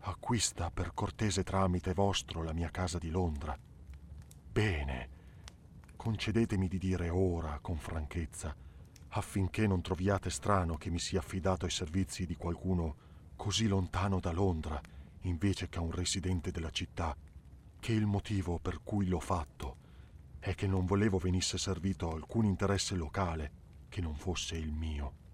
acquista 0.01 0.71
per 0.71 0.93
cortese 0.93 1.45
tramite 1.45 1.95
vostro 1.95 2.43
la 2.43 2.53
mia 2.53 2.71
casa 2.71 2.99
di 2.99 3.11
Londra. 3.11 3.57
Bene, 4.51 5.09
concedetemi 5.95 6.67
di 6.67 6.79
dire 6.79 7.09
ora 7.11 7.59
con 7.61 7.77
franchezza, 7.79 8.55
affinché 9.09 9.67
non 9.67 9.83
troviate 9.83 10.31
strano 10.31 10.77
che 10.77 10.91
mi 10.91 10.99
sia 10.99 11.21
affidato 11.21 11.65
ai 11.65 11.71
servizi 11.71 12.27
di 12.27 12.37
qualcuno 12.37 12.97
così 13.37 13.69
lontano 13.69 14.19
da 14.19 14.33
Londra, 14.33 14.81
invece 15.23 15.69
che 15.69 15.79
a 15.79 15.83
un 15.83 15.93
residente 15.93 16.51
della 16.51 16.71
città, 16.71 17.17
che 17.79 17.93
il 17.93 18.07
motivo 18.07 18.59
per 18.59 18.81
cui 18.83 19.07
l'ho 19.07 19.21
fatto 19.21 19.85
è 20.39 20.55
che 20.55 20.67
non 20.67 20.85
volevo 20.85 21.19
venisse 21.19 21.59
servito 21.59 22.13
alcun 22.13 22.45
interesse 22.45 22.95
locale 22.95 23.65
che 23.89 24.01
non 24.01 24.17
fosse 24.17 24.57
il 24.57 24.73
mio. 24.73 25.25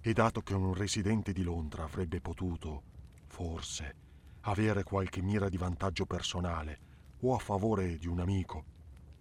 E 0.00 0.12
dato 0.12 0.42
che 0.42 0.54
un 0.54 0.74
residente 0.74 1.32
di 1.32 1.42
Londra 1.42 1.84
avrebbe 1.84 2.20
potuto, 2.20 2.82
forse, 3.26 3.94
avere 4.42 4.82
qualche 4.82 5.22
mira 5.22 5.48
di 5.48 5.56
vantaggio 5.56 6.06
personale 6.06 6.78
o 7.20 7.34
a 7.34 7.38
favore 7.38 7.96
di 7.96 8.06
un 8.06 8.20
amico, 8.20 8.64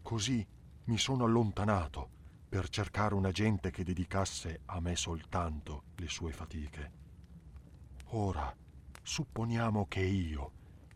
così 0.02 0.46
mi 0.86 0.98
sono 0.98 1.24
allontanato 1.24 2.10
per 2.50 2.70
cercare 2.70 3.16
un 3.16 3.26
agente 3.26 3.72
che 3.72 3.84
dedicasse 3.84 4.62
a 4.66 4.80
me 4.80 4.96
soltanto 4.96 5.84
le 5.96 6.08
sue 6.08 6.32
fatiche. 6.32 6.92
Ora, 8.10 8.56
supponiamo 9.02 9.88
che 9.88 10.02
io, 10.02 10.52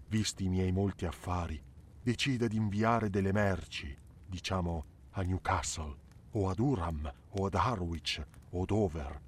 visti 0.10 0.44
i 0.44 0.50
miei 0.50 0.72
molti 0.72 1.06
affari, 1.06 1.60
decide 2.08 2.48
di 2.48 2.56
inviare 2.56 3.10
delle 3.10 3.34
merci, 3.34 3.94
diciamo 4.26 4.86
a 5.12 5.24
Newcastle, 5.24 5.94
o 6.32 6.48
a 6.48 6.54
Durham, 6.54 7.12
o 7.32 7.46
ad 7.46 7.54
Harwich, 7.54 8.26
o 8.52 8.64
Dover. 8.64 9.22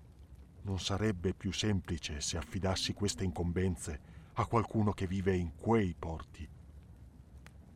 Non 0.62 0.80
sarebbe 0.80 1.34
più 1.34 1.52
semplice 1.52 2.22
se 2.22 2.38
affidassi 2.38 2.94
queste 2.94 3.26
incombenze 3.26 4.00
a 4.36 4.46
qualcuno 4.46 4.94
che 4.94 5.08
vive 5.08 5.36
in 5.36 5.58
quei 5.58 5.94
porti. 5.94 6.48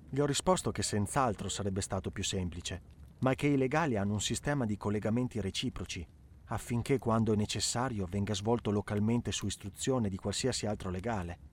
Gli 0.10 0.20
ho 0.22 0.26
risposto 0.26 0.72
che 0.72 0.84
senz'altro 0.84 1.50
sarebbe 1.50 1.82
stato 1.82 2.10
più 2.10 2.24
semplice, 2.24 2.82
ma 3.20 3.36
che 3.36 3.48
i 3.48 3.58
legali 3.58 3.98
hanno 3.98 4.14
un 4.14 4.22
sistema 4.22 4.66
di 4.66 4.78
collegamenti 4.78 5.42
reciproci 5.42 6.08
affinché 6.46 6.98
quando 6.98 7.34
è 7.34 7.36
necessario 7.36 8.06
venga 8.10 8.34
svolto 8.34 8.72
localmente 8.72 9.34
su 9.34 9.48
istruzione 9.48 10.08
di 10.08 10.16
qualsiasi 10.16 10.66
altro 10.66 10.90
legale, 10.90 11.52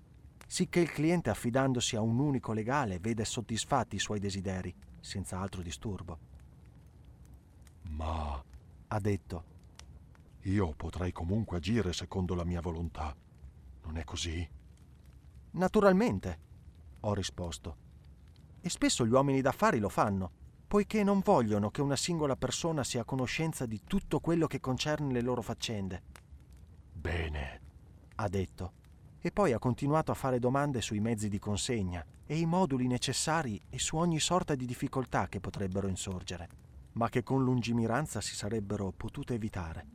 sicché 0.50 0.80
il 0.80 0.90
cliente 0.90 1.30
affidandosi 1.30 1.95
a 1.95 2.00
un 2.00 2.19
unico 2.19 2.52
legale 2.52 2.99
vede 2.99 3.25
soddisfatti 3.25 3.95
i 3.95 4.00
suoi 4.00 4.19
desideri, 4.19 4.75
senza 4.99 5.38
altro 5.38 5.62
disturbo. 5.62 6.19
Ma, 7.83 8.42
Ha 8.88 8.99
detto, 8.99 9.45
io 10.42 10.73
potrei 10.75 11.12
comunque 11.12 11.59
agire 11.59 11.92
secondo 11.92 12.35
la 12.35 12.42
mia 12.45 12.61
volontà. 12.61 13.14
Non 13.85 13.97
è 13.97 14.02
così? 14.02 14.49
naturalmente, 15.52 16.38
ho 17.00 17.14
risposto. 17.14 17.76
E 18.61 18.69
spesso 18.71 19.07
gli 19.07 19.12
uomini 19.12 19.40
d'affari 19.40 19.78
lo 19.78 19.88
fanno, 19.88 20.33
poiché 20.66 21.04
non 21.04 21.21
vogliono 21.21 21.71
che 21.71 21.80
una 21.80 21.95
singola 21.97 22.35
persona 22.35 22.83
sia 22.83 23.02
a 23.02 23.04
conoscenza 23.04 23.66
di 23.66 23.83
tutto 23.85 24.19
quello 24.19 24.49
che 24.49 24.59
concerne 24.59 25.12
le 25.12 25.21
loro 25.21 25.42
faccende, 25.42 26.02
Bene. 26.92 27.61
ha 28.16 28.28
detto. 28.28 28.78
E 29.22 29.30
poi 29.32 29.52
ha 29.52 29.58
continuato 29.58 30.10
a 30.10 30.14
fare 30.14 30.38
domande 30.38 30.80
sui 30.80 30.98
mezzi 30.98 31.28
di 31.28 31.38
consegna 31.38 32.02
e 32.24 32.38
i 32.38 32.46
moduli 32.46 32.86
necessari 32.86 33.60
e 33.68 33.78
su 33.78 33.96
ogni 33.96 34.18
sorta 34.18 34.54
di 34.54 34.64
difficoltà 34.64 35.28
che 35.28 35.40
potrebbero 35.40 35.88
insorgere, 35.88 36.48
ma 36.92 37.10
che 37.10 37.22
con 37.22 37.44
lungimiranza 37.44 38.22
si 38.22 38.34
sarebbero 38.34 38.92
potute 38.92 39.34
evitare. 39.34 39.86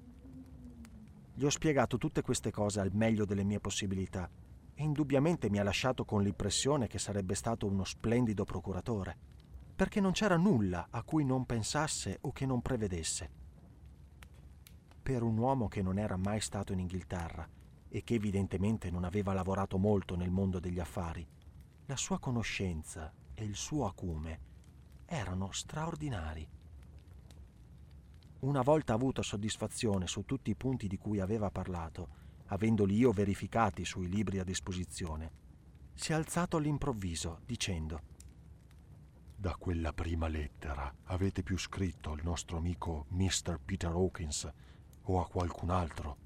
Gli 1.34 1.44
ho 1.44 1.50
spiegato 1.50 1.98
tutte 1.98 2.22
queste 2.22 2.52
cose 2.52 2.80
al 2.80 2.92
meglio 2.94 3.26
delle 3.26 3.44
mie 3.44 3.60
possibilità 3.60 4.30
e 4.76 4.84
indubbiamente 4.84 5.50
mi 5.50 5.58
ha 5.58 5.64
lasciato 5.64 6.06
con 6.06 6.22
l'impressione 6.22 6.86
che 6.86 7.00
sarebbe 7.00 7.34
stato 7.34 7.66
uno 7.66 7.84
splendido 7.84 8.44
procuratore, 8.44 9.18
perché 9.76 10.00
non 10.00 10.12
c'era 10.12 10.38
nulla 10.38 10.88
a 10.92 11.02
cui 11.02 11.26
non 11.26 11.48
pensasse 11.48 12.20
o 12.22 12.32
che 12.32 12.46
non 12.46 12.62
prevedesse. 12.62 13.32
Per 15.02 15.24
un 15.24 15.36
uomo 15.36 15.68
che 15.68 15.82
non 15.82 15.98
era 15.98 16.16
mai 16.16 16.42
stato 16.42 16.74
in 16.74 16.80
Inghilterra 16.80 17.50
e 17.96 18.04
che 18.04 18.16
evidentemente 18.16 18.92
non 18.92 19.06
aveva 19.06 19.32
lavorato 19.32 19.78
molto 19.78 20.18
nel 20.18 20.30
mondo 20.30 20.60
degli 20.60 20.82
affari, 20.82 21.26
la 21.86 21.96
sua 21.96 22.20
conoscenza 22.20 23.10
e 23.34 23.46
il 23.46 23.56
suo 23.56 23.86
acume 23.86 24.40
erano 25.06 25.54
straordinari. 25.54 26.46
Una 28.40 28.62
volta 28.64 28.92
avuto 28.92 29.22
soddisfazione 29.22 30.08
su 30.08 30.26
tutti 30.26 30.50
i 30.50 30.56
punti 30.56 30.90
di 30.90 30.98
cui 30.98 31.22
aveva 31.22 31.50
parlato, 31.50 32.10
avendoli 32.48 32.98
io 32.98 33.14
verificati 33.14 33.86
sui 33.86 34.10
libri 34.10 34.40
a 34.40 34.44
disposizione, 34.44 35.32
si 35.94 36.12
è 36.12 36.16
alzato 36.16 36.58
all'improvviso 36.58 37.40
dicendo 37.46 38.02
Da 39.38 39.56
quella 39.56 39.94
prima 39.94 40.28
lettera 40.28 40.94
avete 41.04 41.44
più 41.44 41.58
scritto 41.58 42.12
al 42.12 42.20
nostro 42.24 42.58
amico 42.58 43.06
Mr. 43.12 43.58
Peter 43.64 43.92
Hawkins 43.92 44.52
o 45.04 45.22
a 45.22 45.28
qualcun 45.30 45.70
altro? 45.70 46.25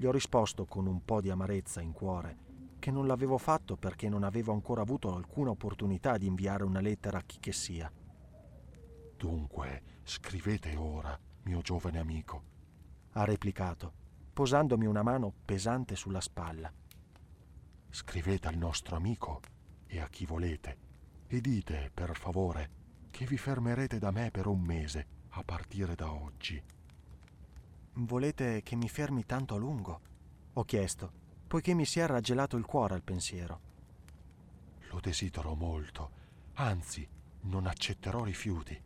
Gli 0.00 0.06
ho 0.06 0.12
risposto 0.12 0.64
con 0.64 0.86
un 0.86 1.04
po' 1.04 1.20
di 1.20 1.28
amarezza 1.28 1.80
in 1.80 1.90
cuore 1.90 2.36
che 2.78 2.92
non 2.92 3.08
l'avevo 3.08 3.36
fatto 3.36 3.76
perché 3.76 4.08
non 4.08 4.22
avevo 4.22 4.52
ancora 4.52 4.80
avuto 4.80 5.12
alcuna 5.12 5.50
opportunità 5.50 6.16
di 6.16 6.26
inviare 6.26 6.62
una 6.62 6.78
lettera 6.78 7.18
a 7.18 7.22
chi 7.26 7.40
che 7.40 7.50
sia. 7.50 7.90
Dunque, 9.16 9.82
scrivete 10.04 10.76
ora, 10.76 11.18
mio 11.42 11.60
giovane 11.62 11.98
amico. 11.98 12.42
Ha 13.14 13.24
replicato, 13.24 13.92
posandomi 14.32 14.86
una 14.86 15.02
mano 15.02 15.32
pesante 15.44 15.96
sulla 15.96 16.20
spalla. 16.20 16.72
Scrivete 17.90 18.46
al 18.46 18.56
nostro 18.56 18.94
amico 18.94 19.40
e 19.84 19.98
a 19.98 20.06
chi 20.06 20.26
volete 20.26 20.76
e 21.26 21.40
dite, 21.40 21.90
per 21.92 22.16
favore, 22.16 22.70
che 23.10 23.26
vi 23.26 23.36
fermerete 23.36 23.98
da 23.98 24.12
me 24.12 24.30
per 24.30 24.46
un 24.46 24.60
mese 24.60 25.06
a 25.30 25.42
partire 25.42 25.96
da 25.96 26.12
oggi. 26.12 26.62
Volete 28.00 28.62
che 28.62 28.76
mi 28.76 28.88
fermi 28.88 29.24
tanto 29.24 29.56
a 29.56 29.58
lungo? 29.58 30.00
Ho 30.52 30.62
chiesto, 30.62 31.10
poiché 31.48 31.74
mi 31.74 31.84
si 31.84 31.98
è 31.98 32.06
raggelato 32.06 32.56
il 32.56 32.64
cuore 32.64 32.94
al 32.94 33.02
pensiero. 33.02 33.60
Lo 34.90 35.00
desidero 35.00 35.56
molto, 35.56 36.10
anzi, 36.54 37.08
non 37.40 37.66
accetterò 37.66 38.22
rifiuti. 38.22 38.80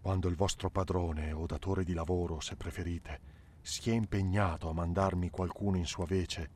Quando 0.00 0.28
il 0.28 0.36
vostro 0.36 0.70
padrone 0.70 1.32
o 1.32 1.46
datore 1.46 1.82
di 1.82 1.92
lavoro, 1.92 2.38
se 2.38 2.54
preferite, 2.54 3.20
si 3.60 3.90
è 3.90 3.92
impegnato 3.92 4.68
a 4.68 4.72
mandarmi 4.72 5.28
qualcuno 5.28 5.76
in 5.76 5.86
sua 5.86 6.06
vece, 6.06 6.50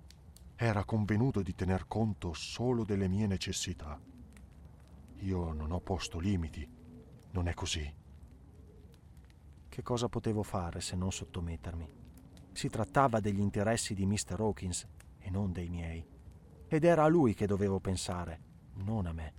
era 0.55 0.85
convenuto 0.85 1.43
di 1.43 1.57
tener 1.57 1.89
conto 1.89 2.33
solo 2.33 2.85
delle 2.85 3.09
mie 3.09 3.27
necessità. 3.27 4.01
Io 5.17 5.53
non 5.53 5.73
ho 5.73 5.81
posto 5.81 6.21
limiti, 6.21 6.65
non 7.33 7.49
è 7.49 7.55
così. 7.55 8.03
Che 9.75 9.83
cosa 9.83 10.09
potevo 10.09 10.45
fare 10.45 10.81
se 10.81 10.95
non 10.95 11.11
sottomettermi? 11.11 11.91
Si 12.53 12.69
trattava 12.69 13.19
degli 13.19 13.41
interessi 13.41 13.93
di 13.93 14.07
Mr. 14.07 14.37
Hawkins 14.39 14.87
e 15.19 15.31
non 15.31 15.51
dei 15.51 15.69
miei. 15.69 16.07
Ed 16.69 16.85
era 16.85 17.03
a 17.03 17.09
lui 17.09 17.35
che 17.35 17.49
dovevo 17.49 17.81
pensare, 17.81 18.41
non 18.75 19.07
a 19.07 19.13
me. 19.13 19.35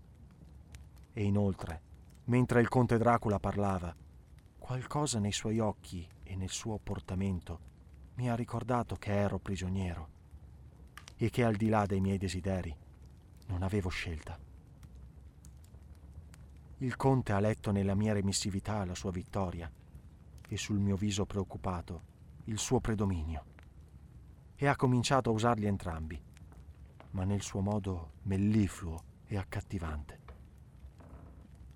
E 1.14 1.24
inoltre, 1.24 1.82
mentre 2.26 2.60
il 2.60 2.68
conte 2.68 2.98
Dracula 2.98 3.40
parlava, 3.40 3.96
qualcosa 4.58 5.20
nei 5.20 5.32
suoi 5.32 5.60
occhi 5.60 6.06
e 6.24 6.36
nel 6.36 6.50
suo 6.50 6.80
portamento 6.80 7.60
mi 8.16 8.30
ha 8.30 8.36
ricordato 8.36 8.98
che 8.98 9.14
ero 9.14 9.40
prigioniero 9.40 10.10
e 11.16 11.30
che 11.30 11.46
al 11.46 11.56
di 11.56 11.70
là 11.70 11.86
dei 11.86 12.02
miei 12.02 12.18
desideri 12.18 12.76
non 13.48 13.64
avevo 13.64 13.88
scelta. 13.88 14.38
Il 16.80 16.98
conte 16.98 17.32
ha 17.32 17.40
letto 17.40 17.72
nella 17.72 17.96
mia 17.96 18.12
remissività 18.12 18.84
la 18.84 18.96
sua 18.96 19.12
vittoria 19.12 19.72
e 20.48 20.58
sul 20.58 20.80
mio 20.80 20.96
viso 20.96 21.26
preoccupato 21.26 22.14
il 22.46 22.58
suo 22.58 22.80
predominio 22.80 23.46
e 24.56 24.68
ha 24.68 24.76
cominciato 24.76 25.30
a 25.30 25.34
usarli 25.34 25.66
entrambi, 25.66 26.22
ma 27.12 27.24
nel 27.24 27.42
suo 27.42 27.62
modo 27.62 28.14
mellifluo 28.24 29.04
e 29.26 29.38
accattivante. 29.38 30.20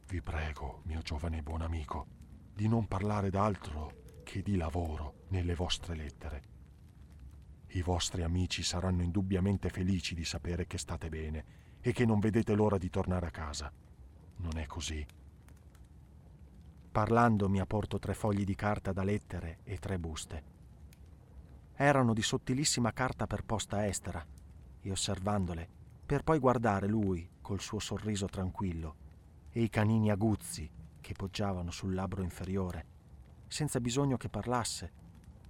Vi 0.08 0.21
prego, 0.21 0.82
mio 0.86 1.01
giovane 1.01 1.41
buon 1.41 1.62
amico, 1.62 2.08
di 2.53 2.67
non 2.67 2.88
parlare 2.88 3.29
d'altro 3.29 4.21
che 4.23 4.41
di 4.41 4.55
lavoro 4.55 5.25
nelle 5.29 5.55
vostre 5.55 5.95
lettere. 5.95 6.43
I 7.67 7.82
vostri 7.82 8.23
amici 8.23 8.63
saranno 8.63 9.03
indubbiamente 9.03 9.69
felici 9.69 10.15
di 10.15 10.25
sapere 10.25 10.65
che 10.65 10.77
state 10.77 11.10
bene 11.10 11.45
e 11.82 11.91
che 11.91 12.05
non 12.05 12.19
vedete 12.19 12.53
l'ora 12.55 12.77
di 12.77 12.89
tornare 12.89 13.27
a 13.27 13.32
casa. 13.32 13.71
Non 14.38 14.58
è 14.58 14.65
così? 14.65 15.05
Parlando 16.91 17.47
mi 17.49 17.60
ha 17.60 17.67
porto 17.67 17.99
tre 17.99 18.15
fogli 18.15 18.43
di 18.43 18.56
carta 18.56 18.91
da 18.91 19.04
lettere 19.04 19.60
e 19.63 19.78
tre 19.78 19.99
buste. 19.99 20.43
Erano 21.75 22.13
di 22.13 22.23
sottilissima 22.23 22.91
carta 22.91 23.28
per 23.28 23.43
posta 23.43 23.86
estera 23.86 24.25
e 24.82 24.91
osservandole, 24.91 25.69
per 26.04 26.23
poi 26.23 26.39
guardare 26.39 26.88
lui 26.88 27.30
col 27.41 27.60
suo 27.60 27.78
sorriso 27.78 28.25
tranquillo 28.25 28.95
e 29.52 29.62
i 29.62 29.69
canini 29.69 30.10
aguzzi 30.10 30.67
che 30.99 31.13
poggiavano 31.13 31.69
sul 31.69 31.93
labbro 31.93 32.23
inferiore, 32.23 32.86
senza 33.47 33.80
bisogno 33.80 34.17
che 34.17 34.30
parlasse, 34.30 34.91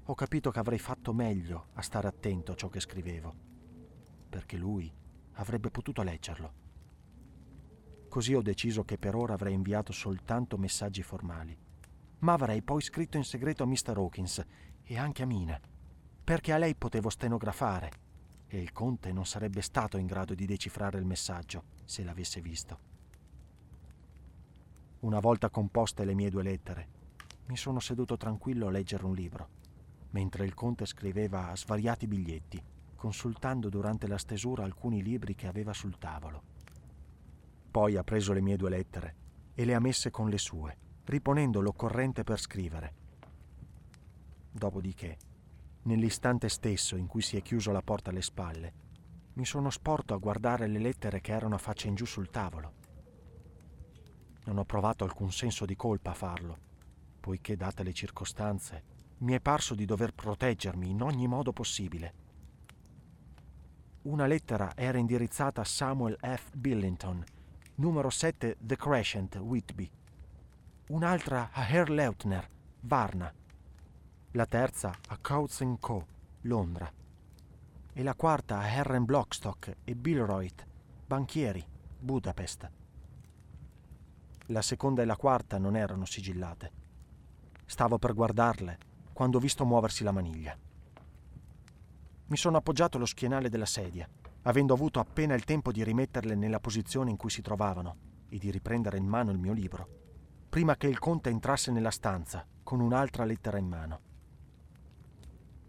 ho 0.04 0.16
capito 0.16 0.52
che 0.52 0.60
avrei 0.60 0.80
fatto 0.80 1.14
meglio 1.14 1.68
a 1.74 1.82
stare 1.82 2.08
attento 2.08 2.52
a 2.52 2.56
ciò 2.56 2.68
che 2.68 2.82
scrivevo, 2.82 3.34
perché 4.28 4.58
lui 4.58 4.92
avrebbe 5.34 5.70
potuto 5.70 6.02
leggerlo. 6.02 6.68
Così 8.10 8.34
ho 8.34 8.42
deciso 8.42 8.84
che 8.84 8.98
per 8.98 9.16
ora 9.16 9.36
avrei 9.36 9.54
inviato 9.54 9.94
soltanto 9.94 10.58
messaggi 10.58 11.04
formali, 11.04 11.56
ma 12.20 12.34
avrei 12.34 12.64
poi 12.64 12.82
scritto 12.82 13.18
in 13.18 13.24
segreto 13.24 13.62
a 13.62 13.68
Mr. 13.68 13.94
Hawkins 13.96 14.44
e 14.84 14.98
anche 14.98 15.22
a 15.22 15.28
Mina, 15.28 15.60
perché 16.24 16.52
a 16.52 16.58
lei 16.58 16.74
potevo 16.74 17.10
stenografare 17.10 17.92
e 18.48 18.60
il 18.60 18.72
conte 18.72 19.12
non 19.12 19.28
sarebbe 19.28 19.62
stato 19.62 19.98
in 19.98 20.08
grado 20.08 20.34
di 20.34 20.48
decifrare 20.48 20.98
il 20.98 21.06
messaggio 21.06 21.66
se 21.86 22.04
l'avesse 22.04 22.42
visto. 22.42 22.80
Una 25.02 25.20
volta 25.20 25.52
composte 25.52 26.04
le 26.04 26.16
mie 26.16 26.32
due 26.32 26.44
lettere, 26.44 26.88
mi 27.46 27.56
sono 27.56 27.80
seduto 27.80 28.18
tranquillo 28.18 28.68
a 28.68 28.72
leggere 28.72 29.06
un 29.06 29.14
libro, 29.14 29.50
mentre 30.10 30.46
il 30.46 30.56
conte 30.56 30.88
scriveva 30.88 31.56
svariati 31.56 32.08
biglietti, 32.08 32.62
consultando 32.96 33.70
durante 33.70 34.08
la 34.08 34.18
stesura 34.18 34.64
alcuni 34.64 35.04
libri 35.04 35.36
che 35.36 35.46
aveva 35.46 35.74
sul 35.74 35.98
tavolo. 36.00 36.49
Poi 37.72 37.98
ha 37.98 38.04
preso 38.04 38.34
le 38.34 38.42
mie 38.42 38.58
due 38.58 38.70
lettere 38.70 39.16
e 39.54 39.66
le 39.66 39.74
ha 39.76 39.80
messe 39.80 40.10
con 40.10 40.30
le 40.30 40.38
sue, 40.38 40.78
riponendo 41.06 41.62
l'occorrente 41.62 42.24
per 42.24 42.40
scrivere. 42.40 42.94
Dopodiché, 44.52 45.18
nell'istante 45.84 46.50
stesso 46.50 46.96
in 46.96 47.08
cui 47.08 47.22
si 47.22 47.38
è 47.38 47.42
chiuso 47.42 47.72
la 47.72 47.82
porta 47.82 48.10
alle 48.10 48.22
spalle, 48.22 48.74
mi 49.34 49.46
sono 49.46 49.70
sporto 49.70 50.14
a 50.14 50.18
guardare 50.18 50.68
le 50.68 50.80
lettere 50.80 51.22
che 51.22 51.32
erano 51.32 51.56
a 51.56 51.60
faccia 51.60 51.88
in 51.88 51.96
giù 51.96 52.06
sul 52.06 52.30
tavolo. 52.30 52.74
Non 54.46 54.58
ho 54.58 54.66
provato 54.66 55.04
alcun 55.04 55.32
senso 55.32 55.66
di 55.66 55.76
colpa 55.76 56.12
a 56.12 56.16
farlo, 56.16 56.58
poiché, 57.20 57.56
date 57.56 57.84
le 57.84 57.94
circostanze, 57.94 58.84
mi 59.20 59.34
è 59.34 59.40
parso 59.40 59.76
di 59.76 59.86
dover 59.86 60.14
proteggermi 60.14 60.90
in 60.90 61.02
ogni 61.02 61.28
modo 61.28 61.54
possibile. 61.54 62.14
Una 64.04 64.26
lettera 64.26 64.72
era 64.76 64.98
indirizzata 64.98 65.62
a 65.62 65.66
Samuel 65.66 66.18
F. 66.20 66.56
Billington, 66.56 67.24
numero 67.80 68.10
7 68.10 68.58
The 68.60 68.76
Crescent, 68.76 69.36
Whitby. 69.36 69.90
Un'altra 70.90 71.50
a 71.54 71.66
Herr 71.66 71.90
Leutner, 71.90 72.48
Varna. 72.82 73.34
la 74.32 74.46
terza 74.46 74.94
a 75.08 75.18
Coutts 75.18 75.66
Co, 75.80 76.06
Londra, 76.42 76.92
e 77.94 78.04
la 78.04 78.14
quarta 78.16 78.60
a 78.60 78.68
Herren 78.68 79.06
Blockstock 79.06 79.78
e 79.86 79.96
Billroyd, 79.96 80.66
banchieri, 81.08 81.66
Budapest. 82.00 82.70
La 84.48 84.62
seconda 84.62 85.02
e 85.02 85.06
la 85.06 85.16
quarta 85.16 85.58
non 85.58 85.78
erano 85.78 86.04
sigillate. 86.04 86.72
Stavo 87.66 87.98
per 87.98 88.14
guardarle 88.14 88.78
quando 89.14 89.38
ho 89.38 89.42
visto 89.42 89.66
muoversi 89.66 90.04
la 90.04 90.12
maniglia. 90.12 90.58
Mi 92.26 92.38
sono 92.38 92.58
appoggiato 92.58 92.98
allo 92.98 93.06
schienale 93.06 93.50
della 93.50 93.66
sedia, 93.66 94.08
avendo 94.44 94.74
avuto 94.74 95.00
appena 95.00 95.34
il 95.34 95.44
tempo 95.44 95.72
di 95.72 95.84
rimetterle 95.84 96.36
nella 96.36 96.60
posizione 96.60 97.10
in 97.10 97.18
cui 97.18 97.30
si 97.30 97.42
trovavano 97.42 98.08
e 98.30 98.38
di 98.38 98.52
riprendere 98.52 98.98
in 98.98 99.06
mano 99.06 99.32
il 99.32 99.38
mio 99.38 99.54
libro, 99.54 99.88
prima 100.50 100.76
che 100.76 100.88
il 100.88 101.00
conte 101.00 101.30
entrasse 101.30 101.72
nella 101.72 101.92
stanza 101.92 102.46
con 102.64 102.80
un'altra 102.80 103.26
lettera 103.26 103.58
in 103.58 103.68
mano. 103.68 104.02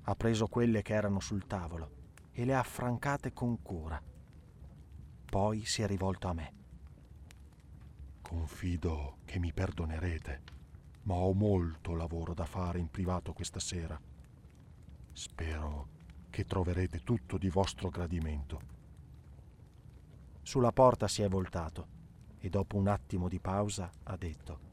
Ha 0.03 0.15
preso 0.15 0.47
quelle 0.47 0.83
che 0.83 0.95
erano 0.95 1.21
sul 1.21 1.47
tavolo 1.47 1.99
e 2.33 2.45
le 2.45 2.55
ha 2.55 2.61
affrancate 2.61 3.33
con 3.33 3.61
cura. 3.63 4.01
Poi 5.27 5.65
si 5.65 5.83
è 5.83 5.87
rivolto 5.87 6.29
a 6.29 6.33
me. 6.33 6.53
Confido 8.23 9.19
che 9.25 9.39
mi 9.39 9.53
perdonerete, 9.53 10.43
ma 11.03 11.15
ho 11.15 11.33
molto 11.33 11.95
lavoro 11.95 12.35
da 12.35 12.45
fare 12.45 12.79
in 12.79 12.89
privato 12.89 13.33
questa 13.33 13.61
sera. 13.61 14.01
Spero 15.13 15.89
che 16.31 16.45
troverete 16.45 17.03
tutto 17.03 17.37
di 17.37 17.51
vostro 17.51 17.91
gradimento. 17.91 18.61
Sulla 20.43 20.73
porta 20.73 21.07
si 21.07 21.23
è 21.23 21.29
voltato 21.29 21.99
e 22.39 22.49
dopo 22.49 22.77
un 22.77 22.89
attimo 22.89 23.29
di 23.29 23.39
pausa 23.39 23.91
ha 24.05 24.17
detto 24.17 24.69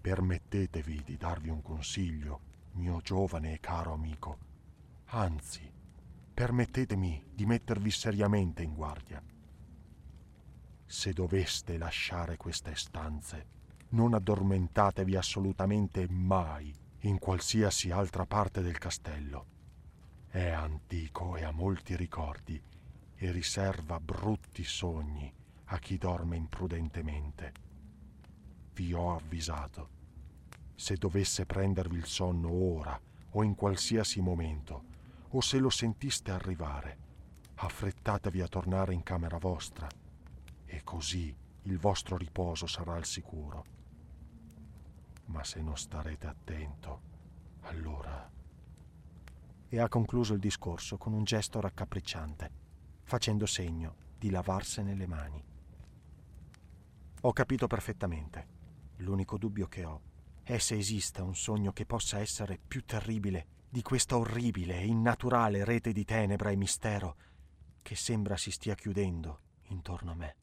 Permettetevi 0.00 1.02
di 1.04 1.16
darvi 1.16 1.48
un 1.48 1.60
consiglio, 1.60 2.40
mio 2.72 3.00
giovane 3.00 3.54
e 3.54 3.60
caro 3.60 3.92
amico. 3.92 4.38
Anzi, 5.06 5.70
permettetemi 6.32 7.30
di 7.34 7.44
mettervi 7.44 7.90
seriamente 7.90 8.62
in 8.62 8.74
guardia. 8.74 9.22
Se 10.86 11.12
doveste 11.12 11.76
lasciare 11.76 12.36
queste 12.36 12.74
stanze, 12.76 13.46
non 13.90 14.14
addormentatevi 14.14 15.16
assolutamente 15.16 16.06
mai 16.08 16.72
in 17.00 17.18
qualsiasi 17.18 17.90
altra 17.90 18.24
parte 18.24 18.62
del 18.62 18.78
castello. 18.78 19.57
È 20.30 20.50
antico 20.50 21.36
e 21.36 21.42
ha 21.42 21.50
molti 21.50 21.96
ricordi 21.96 22.62
e 23.14 23.32
riserva 23.32 23.98
brutti 23.98 24.62
sogni 24.62 25.32
a 25.70 25.78
chi 25.78 25.96
dorme 25.96 26.36
imprudentemente. 26.36 27.52
Vi 28.74 28.92
ho 28.92 29.14
avvisato. 29.14 29.96
Se 30.74 30.96
dovesse 30.96 31.46
prendervi 31.46 31.96
il 31.96 32.06
sonno 32.06 32.52
ora 32.52 33.00
o 33.30 33.42
in 33.42 33.54
qualsiasi 33.54 34.20
momento, 34.20 34.84
o 35.30 35.40
se 35.40 35.58
lo 35.58 35.70
sentiste 35.70 36.30
arrivare, 36.30 36.98
affrettatevi 37.54 38.42
a 38.42 38.48
tornare 38.48 38.92
in 38.92 39.02
camera 39.02 39.38
vostra 39.38 39.88
e 40.66 40.84
così 40.84 41.34
il 41.62 41.78
vostro 41.78 42.18
riposo 42.18 42.66
sarà 42.66 42.94
al 42.94 43.06
sicuro. 43.06 43.64
Ma 45.26 45.42
se 45.42 45.62
non 45.62 45.76
starete 45.76 46.26
attento, 46.26 47.00
allora 47.62 48.30
e 49.68 49.80
ha 49.80 49.88
concluso 49.88 50.34
il 50.34 50.40
discorso 50.40 50.96
con 50.96 51.12
un 51.12 51.24
gesto 51.24 51.60
raccapricciante, 51.60 52.50
facendo 53.02 53.46
segno 53.46 53.94
di 54.18 54.30
lavarsene 54.30 54.94
le 54.94 55.06
mani. 55.06 55.44
Ho 57.22 57.32
capito 57.32 57.66
perfettamente. 57.66 58.56
L'unico 58.98 59.38
dubbio 59.38 59.66
che 59.66 59.84
ho 59.84 60.00
è 60.42 60.58
se 60.58 60.76
esista 60.76 61.22
un 61.22 61.34
sogno 61.34 61.72
che 61.72 61.84
possa 61.84 62.18
essere 62.18 62.58
più 62.66 62.84
terribile 62.84 63.46
di 63.68 63.82
questa 63.82 64.16
orribile 64.16 64.80
e 64.80 64.86
innaturale 64.86 65.64
rete 65.64 65.92
di 65.92 66.04
tenebra 66.04 66.50
e 66.50 66.56
mistero 66.56 67.16
che 67.82 67.94
sembra 67.94 68.36
si 68.36 68.50
stia 68.50 68.74
chiudendo 68.74 69.40
intorno 69.68 70.12
a 70.12 70.14
me. 70.14 70.36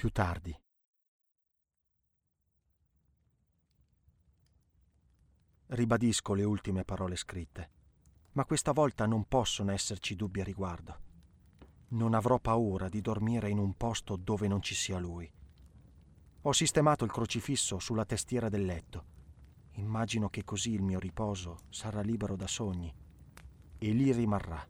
Più 0.00 0.10
tardi. 0.12 0.58
Ribadisco 5.66 6.32
le 6.32 6.44
ultime 6.44 6.84
parole 6.84 7.16
scritte, 7.16 7.70
ma 8.32 8.46
questa 8.46 8.72
volta 8.72 9.04
non 9.04 9.28
possono 9.28 9.72
esserci 9.72 10.16
dubbi 10.16 10.40
a 10.40 10.44
riguardo. 10.44 11.00
Non 11.88 12.14
avrò 12.14 12.38
paura 12.38 12.88
di 12.88 13.02
dormire 13.02 13.50
in 13.50 13.58
un 13.58 13.74
posto 13.76 14.16
dove 14.16 14.48
non 14.48 14.62
ci 14.62 14.74
sia 14.74 14.98
lui. 14.98 15.30
Ho 16.40 16.52
sistemato 16.52 17.04
il 17.04 17.12
crocifisso 17.12 17.78
sulla 17.78 18.06
testiera 18.06 18.48
del 18.48 18.64
letto. 18.64 19.04
Immagino 19.72 20.30
che 20.30 20.44
così 20.44 20.72
il 20.72 20.82
mio 20.82 20.98
riposo 20.98 21.64
sarà 21.68 22.00
libero 22.00 22.36
da 22.36 22.46
sogni 22.46 22.90
e 23.76 23.90
lì 23.92 24.10
rimarrà. 24.12 24.66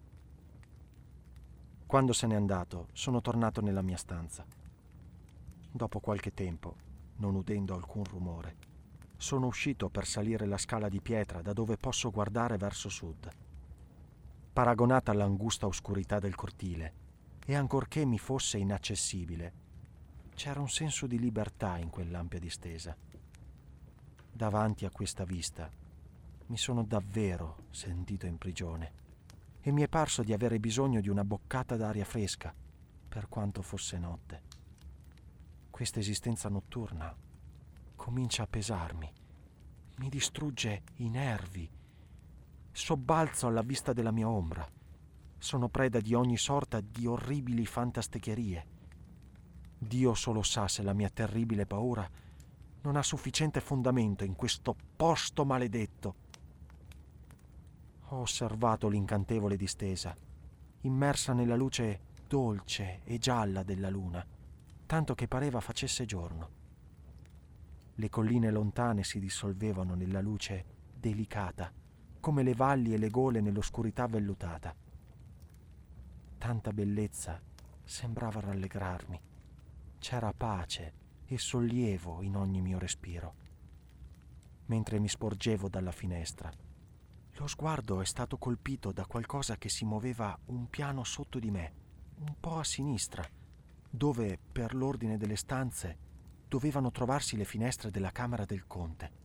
Quando 1.87 2.13
se 2.13 2.27
n'è 2.27 2.35
andato, 2.35 2.89
sono 2.95 3.21
tornato 3.21 3.61
nella 3.61 3.83
mia 3.83 3.97
stanza. 3.97 4.59
Dopo 5.73 6.01
qualche 6.01 6.35
tempo, 6.35 6.75
non 7.17 7.37
udendo 7.37 7.75
alcun 7.75 8.03
rumore, 8.03 8.57
sono 9.17 9.47
uscito 9.47 9.89
per 9.89 10.05
salire 10.05 10.45
la 10.45 10.59
scala 10.59 10.89
di 10.89 11.01
pietra 11.01 11.43
da 11.43 11.53
dove 11.53 11.77
posso 11.77 12.11
guardare 12.11 12.57
verso 12.57 12.89
sud. 12.89 13.31
Paragonata 14.53 15.13
all'angusta 15.13 15.67
oscurità 15.67 16.19
del 16.19 16.35
cortile, 16.35 16.95
e 17.47 17.55
ancorché 17.55 18.05
mi 18.05 18.19
fosse 18.19 18.59
inaccessibile, 18.59 19.53
c'era 20.35 20.59
un 20.59 20.69
senso 20.69 21.07
di 21.07 21.21
libertà 21.21 21.79
in 21.79 21.89
quell'ampia 21.89 22.41
distesa. 22.41 22.97
Davanti 24.33 24.87
a 24.87 24.91
questa 24.91 25.25
vista 25.25 25.71
mi 26.47 26.57
sono 26.57 26.83
davvero 26.83 27.67
sentito 27.71 28.27
in 28.27 28.39
prigione 28.39 28.93
e 29.61 29.71
mi 29.71 29.83
è 29.83 29.89
parso 29.89 30.25
di 30.25 30.33
avere 30.33 30.59
bisogno 30.59 31.01
di 31.01 31.09
una 31.09 31.25
boccata 31.25 31.77
d'aria 31.77 32.05
fresca, 32.05 32.53
per 33.09 33.29
quanto 33.29 33.63
fosse 33.63 33.99
notte 33.99 34.50
questa 35.81 36.01
esistenza 36.01 36.51
notturna 36.51 37.17
comincia 37.97 38.43
a 38.43 38.47
pesarmi, 38.47 39.11
mi 39.97 40.11
distrugge 40.11 40.83
i 40.97 41.09
nervi, 41.09 41.67
sobbalzo 42.71 43.47
alla 43.47 43.63
vista 43.63 43.95
della 43.95 44.11
mia 44.11 44.29
ombra, 44.29 44.71
sono 45.39 45.71
preda 45.71 45.99
di 46.01 46.13
ogni 46.13 46.37
sorta 46.37 46.83
di 46.83 47.07
orribili 47.07 47.65
fantastecherie. 47.65 48.67
Dio 49.79 50.13
solo 50.13 50.43
sa 50.43 50.69
se 50.69 50.83
la 50.83 50.93
mia 50.93 51.09
terribile 51.09 51.65
paura 51.65 52.07
non 52.83 52.97
ha 52.97 53.03
sufficiente 53.03 53.63
fondamento 53.63 54.23
in 54.23 54.37
questo 54.37 54.77
posto 54.97 55.47
maledetto. 55.47 56.15
Ho 58.09 58.19
osservato 58.19 58.87
l'incantevole 58.87 59.57
distesa, 59.57 60.15
immersa 60.83 61.33
nella 61.33 61.57
luce 61.57 62.01
dolce 62.27 63.01
e 63.05 63.17
gialla 63.17 63.63
della 63.63 63.89
luna 63.89 64.23
tanto 64.91 65.15
che 65.15 65.29
pareva 65.29 65.61
facesse 65.61 66.05
giorno. 66.05 66.49
Le 67.95 68.09
colline 68.09 68.51
lontane 68.51 69.05
si 69.05 69.21
dissolvevano 69.21 69.95
nella 69.95 70.21
luce 70.21 70.65
delicata, 70.93 71.73
come 72.19 72.43
le 72.43 72.55
valli 72.55 72.93
e 72.93 72.99
le 72.99 73.09
gole 73.09 73.41
nell'oscurità 73.41 74.09
vellutata. 74.09 74.75
Tanta 76.39 76.73
bellezza 76.73 77.41
sembrava 77.85 78.41
rallegrarmi. 78.41 79.21
C'era 80.01 80.33
pace 80.33 80.95
e 81.25 81.39
sollievo 81.39 82.21
in 82.23 82.35
ogni 82.35 82.61
mio 82.61 82.81
respiro. 82.81 83.35
Mentre 84.67 84.99
mi 84.99 85.09
sporgevo 85.09 85.69
dalla 85.69 85.93
finestra, 85.93 86.51
lo 87.35 87.47
sguardo 87.47 88.01
è 88.01 88.05
stato 88.05 88.39
colpito 88.39 88.91
da 88.91 89.07
qualcosa 89.07 89.57
che 89.57 89.69
si 89.69 89.85
muoveva 89.85 90.37
un 90.47 90.69
piano 90.69 91.05
sotto 91.05 91.39
di 91.39 91.53
me, 91.53 91.75
un 92.17 92.35
po' 92.41 92.59
a 92.59 92.65
sinistra 92.65 93.39
dove, 93.91 94.39
per 94.53 94.75
l'ordine 94.75 95.17
delle 95.17 95.37
stanze, 95.37 95.99
dovevano 96.47 96.91
trovarsi 96.91 97.37
le 97.37 97.45
finestre 97.45 97.91
della 97.91 98.13
camera 98.13 98.45
del 98.45 98.67
conte. 98.67 99.19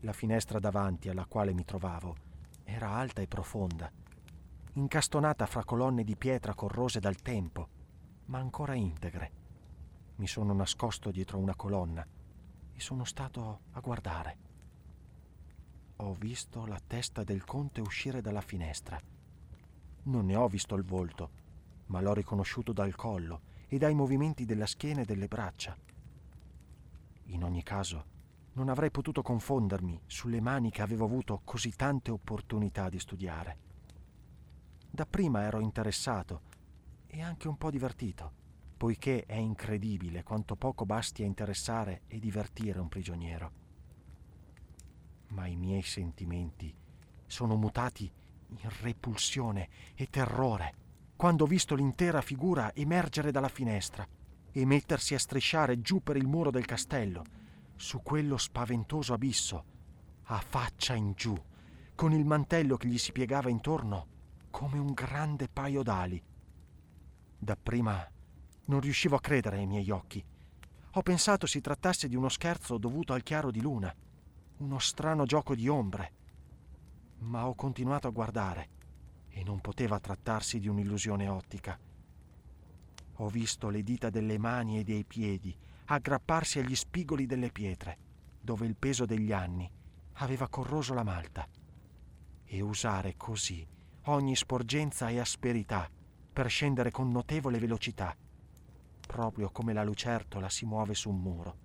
La 0.00 0.12
finestra 0.12 0.58
davanti 0.58 1.08
alla 1.08 1.24
quale 1.26 1.52
mi 1.52 1.64
trovavo 1.64 2.16
era 2.64 2.90
alta 2.90 3.22
e 3.22 3.26
profonda, 3.26 3.90
incastonata 4.74 5.46
fra 5.46 5.64
colonne 5.64 6.04
di 6.04 6.16
pietra 6.16 6.54
corrose 6.54 7.00
dal 7.00 7.16
tempo, 7.16 7.68
ma 8.26 8.38
ancora 8.38 8.74
integre. 8.74 9.32
Mi 10.16 10.26
sono 10.26 10.52
nascosto 10.52 11.10
dietro 11.10 11.38
una 11.38 11.54
colonna 11.54 12.06
e 12.72 12.80
sono 12.80 13.04
stato 13.04 13.60
a 13.72 13.80
guardare. 13.80 14.36
Ho 15.96 16.14
visto 16.14 16.66
la 16.66 16.80
testa 16.84 17.24
del 17.24 17.44
conte 17.44 17.80
uscire 17.80 18.20
dalla 18.20 18.40
finestra. 18.40 19.00
Non 20.04 20.26
ne 20.26 20.36
ho 20.36 20.46
visto 20.46 20.74
il 20.76 20.84
volto, 20.84 21.30
ma 21.88 22.00
l'ho 22.00 22.14
riconosciuto 22.14 22.72
dal 22.72 22.94
collo 22.94 23.40
e 23.68 23.78
dai 23.78 23.94
movimenti 23.94 24.44
della 24.44 24.66
schiena 24.66 25.02
e 25.02 25.04
delle 25.04 25.28
braccia. 25.28 25.76
In 27.26 27.44
ogni 27.44 27.62
caso, 27.62 28.16
non 28.52 28.68
avrei 28.68 28.90
potuto 28.90 29.22
confondermi 29.22 30.00
sulle 30.06 30.40
mani 30.40 30.70
che 30.70 30.82
avevo 30.82 31.04
avuto 31.04 31.42
così 31.44 31.70
tante 31.70 32.10
opportunità 32.10 32.88
di 32.88 32.98
studiare. 32.98 33.58
Dapprima 34.90 35.42
ero 35.42 35.60
interessato 35.60 36.42
e 37.06 37.22
anche 37.22 37.46
un 37.46 37.56
po' 37.56 37.70
divertito, 37.70 38.32
poiché 38.76 39.24
è 39.26 39.36
incredibile 39.36 40.22
quanto 40.22 40.56
poco 40.56 40.86
basti 40.86 41.22
a 41.22 41.26
interessare 41.26 42.02
e 42.08 42.18
divertire 42.18 42.80
un 42.80 42.88
prigioniero. 42.88 43.52
Ma 45.28 45.46
i 45.46 45.56
miei 45.56 45.82
sentimenti 45.82 46.74
sono 47.26 47.56
mutati 47.56 48.10
in 48.48 48.70
repulsione 48.80 49.68
e 49.94 50.08
terrore 50.08 50.86
quando 51.18 51.42
ho 51.42 51.46
visto 51.48 51.74
l'intera 51.74 52.20
figura 52.20 52.72
emergere 52.76 53.32
dalla 53.32 53.48
finestra 53.48 54.06
e 54.52 54.64
mettersi 54.64 55.14
a 55.14 55.18
strisciare 55.18 55.80
giù 55.80 56.00
per 56.00 56.16
il 56.16 56.28
muro 56.28 56.52
del 56.52 56.64
castello, 56.64 57.24
su 57.74 58.02
quello 58.02 58.36
spaventoso 58.36 59.14
abisso, 59.14 59.64
a 60.22 60.38
faccia 60.38 60.94
in 60.94 61.14
giù, 61.16 61.36
con 61.96 62.12
il 62.12 62.24
mantello 62.24 62.76
che 62.76 62.86
gli 62.86 62.98
si 62.98 63.10
piegava 63.10 63.50
intorno 63.50 64.06
come 64.50 64.78
un 64.78 64.92
grande 64.92 65.48
paio 65.48 65.82
d'ali. 65.82 66.22
Dapprima 67.36 68.08
non 68.66 68.78
riuscivo 68.78 69.16
a 69.16 69.20
credere 69.20 69.56
ai 69.56 69.66
miei 69.66 69.90
occhi. 69.90 70.24
Ho 70.92 71.02
pensato 71.02 71.48
si 71.48 71.60
trattasse 71.60 72.06
di 72.06 72.14
uno 72.14 72.28
scherzo 72.28 72.78
dovuto 72.78 73.12
al 73.12 73.24
chiaro 73.24 73.50
di 73.50 73.60
luna, 73.60 73.92
uno 74.58 74.78
strano 74.78 75.24
gioco 75.24 75.56
di 75.56 75.66
ombre. 75.66 76.12
Ma 77.22 77.48
ho 77.48 77.56
continuato 77.56 78.06
a 78.06 78.12
guardare 78.12 78.76
e 79.38 79.44
non 79.44 79.60
poteva 79.60 80.00
trattarsi 80.00 80.58
di 80.58 80.66
un'illusione 80.66 81.28
ottica. 81.28 81.78
Ho 83.20 83.28
visto 83.28 83.68
le 83.68 83.84
dita 83.84 84.10
delle 84.10 84.36
mani 84.36 84.80
e 84.80 84.84
dei 84.84 85.04
piedi 85.04 85.56
aggrapparsi 85.84 86.58
agli 86.58 86.74
spigoli 86.74 87.24
delle 87.24 87.52
pietre, 87.52 87.98
dove 88.40 88.66
il 88.66 88.74
peso 88.74 89.06
degli 89.06 89.32
anni 89.32 89.70
aveva 90.14 90.48
corroso 90.48 90.92
la 90.92 91.04
malta, 91.04 91.48
e 92.44 92.60
usare 92.60 93.16
così 93.16 93.64
ogni 94.06 94.34
sporgenza 94.34 95.08
e 95.08 95.20
asperità 95.20 95.88
per 96.32 96.48
scendere 96.48 96.90
con 96.90 97.12
notevole 97.12 97.60
velocità, 97.60 98.16
proprio 99.06 99.50
come 99.50 99.72
la 99.72 99.84
lucertola 99.84 100.48
si 100.48 100.66
muove 100.66 100.94
su 100.94 101.10
un 101.10 101.20
muro. 101.20 101.56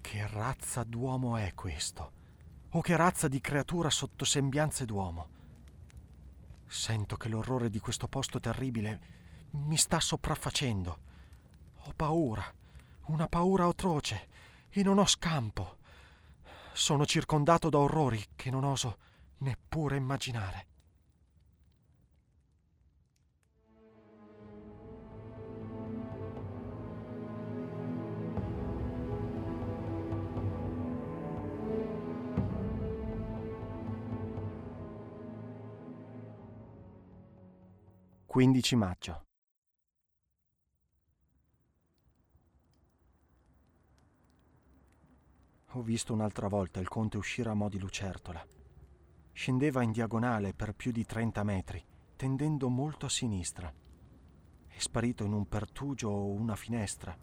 Che 0.00 0.26
razza 0.26 0.82
d'uomo 0.82 1.36
è 1.36 1.54
questo? 1.54 2.21
O 2.74 2.80
che 2.80 2.96
razza 2.96 3.28
di 3.28 3.38
creatura 3.40 3.90
sotto 3.90 4.24
sembianze 4.24 4.86
d'uomo? 4.86 5.28
Sento 6.66 7.16
che 7.16 7.28
l'orrore 7.28 7.68
di 7.68 7.78
questo 7.78 8.08
posto 8.08 8.40
terribile 8.40 9.00
mi 9.50 9.76
sta 9.76 10.00
sopraffacendo. 10.00 10.98
Ho 11.84 11.92
paura, 11.94 12.42
una 13.08 13.28
paura 13.28 13.66
atroce, 13.66 14.28
e 14.70 14.82
non 14.82 14.96
ho 14.96 15.04
scampo. 15.04 15.76
Sono 16.72 17.04
circondato 17.04 17.68
da 17.68 17.76
orrori 17.76 18.24
che 18.34 18.50
non 18.50 18.64
oso 18.64 18.96
neppure 19.38 19.96
immaginare. 19.96 20.71
Quindici 38.32 38.76
maggio. 38.76 39.26
Ho 45.72 45.82
visto 45.82 46.14
un'altra 46.14 46.48
volta 46.48 46.80
il 46.80 46.88
conte 46.88 47.18
uscire 47.18 47.50
a 47.50 47.52
mo' 47.52 47.68
di 47.68 47.78
lucertola 47.78 48.42
Scendeva 49.32 49.82
in 49.82 49.92
diagonale 49.92 50.54
per 50.54 50.72
più 50.72 50.92
di 50.92 51.04
30 51.04 51.42
metri, 51.42 51.84
tendendo 52.16 52.70
molto 52.70 53.04
a 53.04 53.10
sinistra. 53.10 53.70
È 54.66 54.78
sparito 54.78 55.24
in 55.24 55.34
un 55.34 55.46
pertugio 55.46 56.08
o 56.08 56.30
una 56.30 56.56
finestra. 56.56 57.14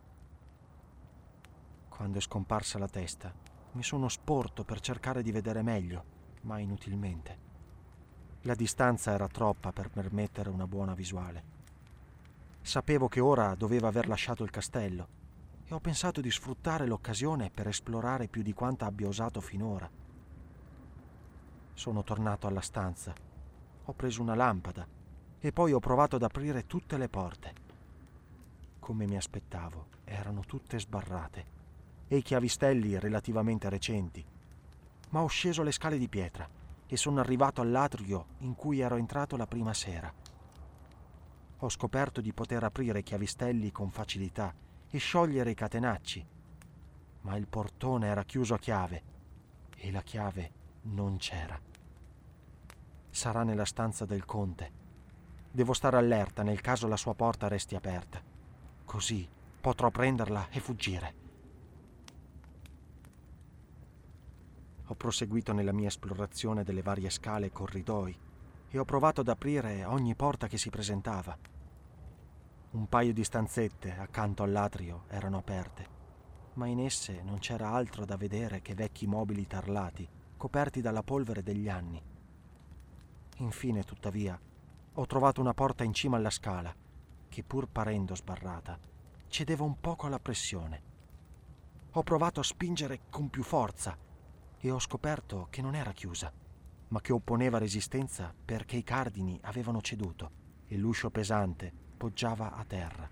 Quando 1.89 2.19
è 2.19 2.21
scomparsa 2.21 2.77
la 2.77 2.87
testa, 2.87 3.33
mi 3.71 3.81
sono 3.81 4.09
sporto 4.09 4.63
per 4.63 4.79
cercare 4.79 5.23
di 5.23 5.31
vedere 5.31 5.63
meglio, 5.63 6.05
ma 6.43 6.59
inutilmente. 6.59 7.48
La 8.43 8.55
distanza 8.55 9.11
era 9.11 9.27
troppa 9.27 9.73
per 9.73 9.89
permettere 9.89 10.49
una 10.49 10.65
buona 10.65 10.93
visuale. 10.93 11.43
Sapevo 12.61 13.09
che 13.09 13.19
ora 13.19 13.53
doveva 13.53 13.89
aver 13.89 14.07
lasciato 14.07 14.45
il 14.45 14.49
castello 14.49 15.07
e 15.65 15.73
ho 15.73 15.79
pensato 15.81 16.21
di 16.21 16.31
sfruttare 16.31 16.87
l'occasione 16.87 17.49
per 17.49 17.67
esplorare 17.67 18.27
più 18.27 18.41
di 18.41 18.53
quanto 18.53 18.85
abbia 18.85 19.09
osato 19.09 19.41
finora. 19.41 19.89
Sono 21.73 22.01
tornato 22.03 22.47
alla 22.47 22.61
stanza. 22.61 23.13
Ho 23.83 23.93
preso 23.93 24.21
una 24.21 24.35
lampada 24.35 24.87
e 25.37 25.51
poi 25.51 25.73
ho 25.73 25.79
provato 25.79 26.15
ad 26.15 26.23
aprire 26.23 26.65
tutte 26.65 26.97
le 26.97 27.09
porte. 27.09 27.53
Come 28.79 29.05
mi 29.05 29.17
aspettavo, 29.17 29.87
erano 30.05 30.45
tutte 30.47 30.79
sbarrate 30.79 31.57
e 32.07 32.15
i 32.15 32.21
chiavistelli 32.21 32.97
relativamente 32.97 33.67
recenti. 33.67 34.25
Ma 35.09 35.23
ho 35.23 35.27
sceso 35.27 35.61
le 35.61 35.73
scale 35.73 35.97
di 35.97 36.07
pietra 36.07 36.58
e 36.89 36.97
sono 36.97 37.21
arrivato 37.21 37.61
all'atrio 37.61 38.25
in 38.39 38.55
cui 38.55 38.79
ero 38.79 38.97
entrato 38.97 39.37
la 39.37 39.47
prima 39.47 39.73
sera. 39.73 40.11
Ho 41.59 41.69
scoperto 41.69 42.19
di 42.19 42.33
poter 42.33 42.63
aprire 42.63 42.99
i 42.99 43.03
chiavistelli 43.03 43.71
con 43.71 43.91
facilità 43.91 44.53
e 44.89 44.97
sciogliere 44.97 45.51
i 45.51 45.55
catenacci, 45.55 46.27
ma 47.21 47.37
il 47.37 47.47
portone 47.47 48.07
era 48.07 48.23
chiuso 48.23 48.55
a 48.55 48.59
chiave 48.59 49.03
e 49.77 49.91
la 49.91 50.01
chiave 50.01 50.51
non 50.81 51.17
c'era 51.17 51.69
sarà 53.09 53.43
nella 53.43 53.65
stanza 53.65 54.05
del 54.05 54.25
conte. 54.25 54.71
Devo 55.51 55.73
stare 55.73 55.97
allerta 55.97 56.43
nel 56.43 56.61
caso 56.61 56.87
la 56.87 56.97
sua 56.97 57.15
porta 57.15 57.47
resti 57.47 57.75
aperta. 57.75 58.21
Così 58.85 59.27
potrò 59.59 59.89
prenderla 59.89 60.47
e 60.49 60.59
fuggire. 60.59 61.27
Ho 64.91 64.95
proseguito 64.95 65.53
nella 65.53 65.71
mia 65.71 65.87
esplorazione 65.87 66.63
delle 66.63 66.81
varie 66.81 67.11
scale 67.11 67.45
e 67.47 67.51
corridoi 67.51 68.17
e 68.69 68.79
ho 68.79 68.85
provato 68.85 69.21
ad 69.21 69.27
aprire 69.27 69.85
ogni 69.85 70.15
porta 70.15 70.47
che 70.47 70.57
si 70.57 70.71
presentava. 70.71 71.37
Un 72.71 72.89
paio 72.89 73.13
di 73.13 73.23
stanzette 73.23 73.95
accanto 73.99 74.41
all'atrio 74.41 75.03
erano 75.09 75.37
aperte, 75.37 75.87
ma 76.53 76.65
in 76.65 76.79
esse 76.79 77.21
non 77.21 77.37
c'era 77.37 77.69
altro 77.69 78.03
da 78.03 78.17
vedere 78.17 78.63
che 78.63 78.73
vecchi 78.73 79.05
mobili 79.05 79.45
tarlati, 79.45 80.09
coperti 80.35 80.81
dalla 80.81 81.03
polvere 81.03 81.43
degli 81.43 81.69
anni. 81.69 82.01
Infine, 83.37 83.83
tuttavia, 83.83 84.39
ho 84.93 85.05
trovato 85.05 85.39
una 85.39 85.53
porta 85.53 85.83
in 85.83 85.93
cima 85.93 86.17
alla 86.17 86.31
scala, 86.31 86.75
che 87.29 87.43
pur 87.43 87.67
parendo 87.67 88.15
sbarrata, 88.15 88.79
cedeva 89.27 89.63
un 89.63 89.79
poco 89.79 90.07
alla 90.07 90.19
pressione. 90.19 90.81
Ho 91.91 92.01
provato 92.01 92.39
a 92.39 92.43
spingere 92.43 93.01
con 93.11 93.29
più 93.29 93.43
forza 93.43 94.07
e 94.59 94.71
ho 94.71 94.79
scoperto 94.79 95.47
che 95.49 95.61
non 95.61 95.75
era 95.75 95.91
chiusa, 95.91 96.31
ma 96.89 97.01
che 97.01 97.13
opponeva 97.13 97.57
resistenza 97.57 98.33
perché 98.45 98.75
i 98.75 98.83
cardini 98.83 99.39
avevano 99.43 99.81
ceduto 99.81 100.31
e 100.67 100.77
l'uscio 100.77 101.09
pesante 101.09 101.71
poggiava 101.97 102.55
a 102.55 102.63
terra. 102.65 103.09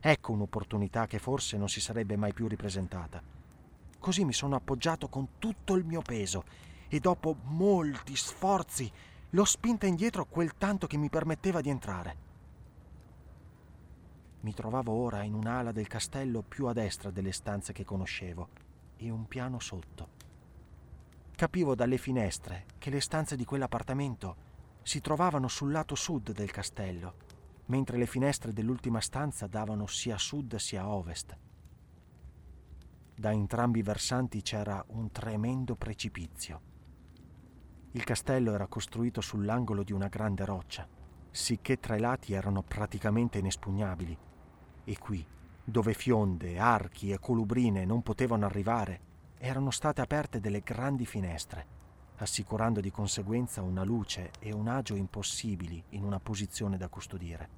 Ecco 0.00 0.32
un'opportunità 0.32 1.06
che 1.06 1.18
forse 1.18 1.56
non 1.56 1.68
si 1.68 1.80
sarebbe 1.80 2.16
mai 2.16 2.32
più 2.32 2.46
ripresentata. 2.46 3.20
Così 3.98 4.24
mi 4.24 4.32
sono 4.32 4.54
appoggiato 4.54 5.08
con 5.08 5.38
tutto 5.38 5.74
il 5.74 5.84
mio 5.84 6.02
peso 6.02 6.44
e 6.88 7.00
dopo 7.00 7.36
molti 7.44 8.14
sforzi 8.16 8.90
l'ho 9.30 9.44
spinta 9.44 9.86
indietro 9.86 10.24
quel 10.24 10.56
tanto 10.56 10.86
che 10.86 10.96
mi 10.96 11.10
permetteva 11.10 11.60
di 11.60 11.68
entrare. 11.68 12.26
Mi 14.40 14.54
trovavo 14.54 14.92
ora 14.92 15.22
in 15.24 15.34
un'ala 15.34 15.72
del 15.72 15.88
castello 15.88 16.42
più 16.42 16.66
a 16.66 16.72
destra 16.72 17.10
delle 17.10 17.32
stanze 17.32 17.72
che 17.72 17.84
conoscevo 17.84 18.48
e 18.96 19.10
un 19.10 19.26
piano 19.26 19.58
sotto. 19.58 20.17
Capivo 21.38 21.76
dalle 21.76 21.98
finestre 21.98 22.66
che 22.78 22.90
le 22.90 23.00
stanze 23.00 23.36
di 23.36 23.44
quell'appartamento 23.44 24.34
si 24.82 25.00
trovavano 25.00 25.46
sul 25.46 25.70
lato 25.70 25.94
sud 25.94 26.32
del 26.32 26.50
castello, 26.50 27.14
mentre 27.66 27.96
le 27.96 28.06
finestre 28.06 28.52
dell'ultima 28.52 29.00
stanza 29.00 29.46
davano 29.46 29.86
sia 29.86 30.18
sud 30.18 30.56
sia 30.56 30.88
ovest. 30.88 31.38
Da 33.14 33.30
entrambi 33.30 33.78
i 33.78 33.82
versanti 33.82 34.42
c'era 34.42 34.84
un 34.88 35.12
tremendo 35.12 35.76
precipizio. 35.76 36.60
Il 37.92 38.02
castello 38.02 38.52
era 38.52 38.66
costruito 38.66 39.20
sull'angolo 39.20 39.84
di 39.84 39.92
una 39.92 40.08
grande 40.08 40.44
roccia, 40.44 40.88
sicché 41.30 41.78
tra 41.78 41.94
i 41.94 42.00
lati 42.00 42.32
erano 42.32 42.64
praticamente 42.64 43.38
inespugnabili. 43.38 44.18
E 44.82 44.98
qui, 44.98 45.24
dove 45.62 45.94
fionde, 45.94 46.58
archi 46.58 47.12
e 47.12 47.20
colubrine 47.20 47.84
non 47.84 48.02
potevano 48.02 48.44
arrivare, 48.44 49.06
erano 49.38 49.70
state 49.70 50.00
aperte 50.00 50.40
delle 50.40 50.60
grandi 50.60 51.06
finestre, 51.06 51.66
assicurando 52.16 52.80
di 52.80 52.90
conseguenza 52.90 53.62
una 53.62 53.84
luce 53.84 54.30
e 54.40 54.52
un 54.52 54.68
agio 54.68 54.94
impossibili 54.94 55.82
in 55.90 56.04
una 56.04 56.18
posizione 56.18 56.76
da 56.76 56.88
custodire. 56.88 57.48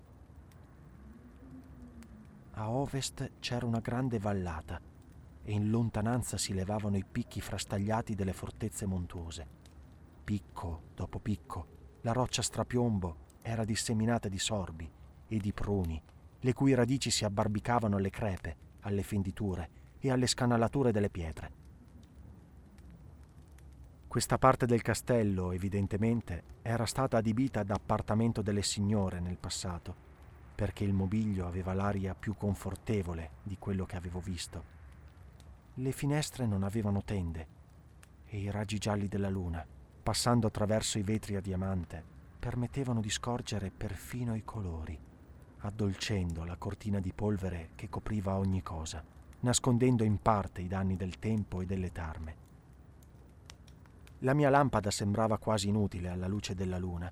A 2.52 2.70
ovest 2.70 3.32
c'era 3.40 3.64
una 3.64 3.80
grande 3.80 4.18
vallata, 4.18 4.80
e 5.42 5.52
in 5.52 5.70
lontananza 5.70 6.36
si 6.36 6.52
levavano 6.52 6.96
i 6.96 7.04
picchi 7.10 7.40
frastagliati 7.40 8.14
delle 8.14 8.34
fortezze 8.34 8.84
montuose. 8.84 9.46
Picco 10.22 10.82
dopo 10.94 11.18
picco, 11.18 11.66
la 12.02 12.12
roccia 12.12 12.42
strapiombo 12.42 13.28
era 13.42 13.64
disseminata 13.64 14.28
di 14.28 14.38
sorbi 14.38 14.90
e 15.26 15.38
di 15.38 15.52
pruni, 15.52 16.00
le 16.40 16.52
cui 16.52 16.74
radici 16.74 17.10
si 17.10 17.24
abbarbicavano 17.24 17.96
alle 17.96 18.10
crepe, 18.10 18.56
alle 18.80 19.02
fenditure 19.02 19.70
e 19.98 20.10
alle 20.10 20.26
scanalature 20.26 20.92
delle 20.92 21.10
pietre. 21.10 21.59
Questa 24.10 24.38
parte 24.38 24.66
del 24.66 24.82
castello, 24.82 25.52
evidentemente, 25.52 26.42
era 26.62 26.84
stata 26.84 27.18
adibita 27.18 27.62
da 27.62 27.74
appartamento 27.74 28.42
delle 28.42 28.62
signore 28.62 29.20
nel 29.20 29.38
passato, 29.38 29.94
perché 30.52 30.82
il 30.82 30.92
mobilio 30.92 31.46
aveva 31.46 31.74
l'aria 31.74 32.16
più 32.16 32.34
confortevole 32.34 33.34
di 33.44 33.56
quello 33.56 33.86
che 33.86 33.94
avevo 33.94 34.18
visto. 34.18 34.64
Le 35.74 35.92
finestre 35.92 36.44
non 36.44 36.64
avevano 36.64 37.04
tende 37.04 37.46
e 38.26 38.38
i 38.38 38.50
raggi 38.50 38.78
gialli 38.78 39.06
della 39.06 39.30
luna, 39.30 39.64
passando 40.02 40.48
attraverso 40.48 40.98
i 40.98 41.04
vetri 41.04 41.36
a 41.36 41.40
diamante, 41.40 42.02
permettevano 42.36 43.00
di 43.00 43.10
scorgere 43.10 43.70
perfino 43.70 44.34
i 44.34 44.42
colori, 44.42 44.98
addolcendo 45.58 46.42
la 46.42 46.56
cortina 46.56 46.98
di 46.98 47.12
polvere 47.12 47.70
che 47.76 47.88
copriva 47.88 48.34
ogni 48.34 48.64
cosa, 48.64 49.04
nascondendo 49.38 50.02
in 50.02 50.20
parte 50.20 50.62
i 50.62 50.66
danni 50.66 50.96
del 50.96 51.20
tempo 51.20 51.60
e 51.60 51.64
delle 51.64 51.92
tarme. 51.92 52.48
La 54.22 54.35
mia 54.35 54.50
lampada 54.50 54.90
sembrava 54.90 55.38
quasi 55.38 55.68
inutile 55.68 56.11
alla 56.11 56.26
luce 56.26 56.54
della 56.54 56.76
luna, 56.76 57.11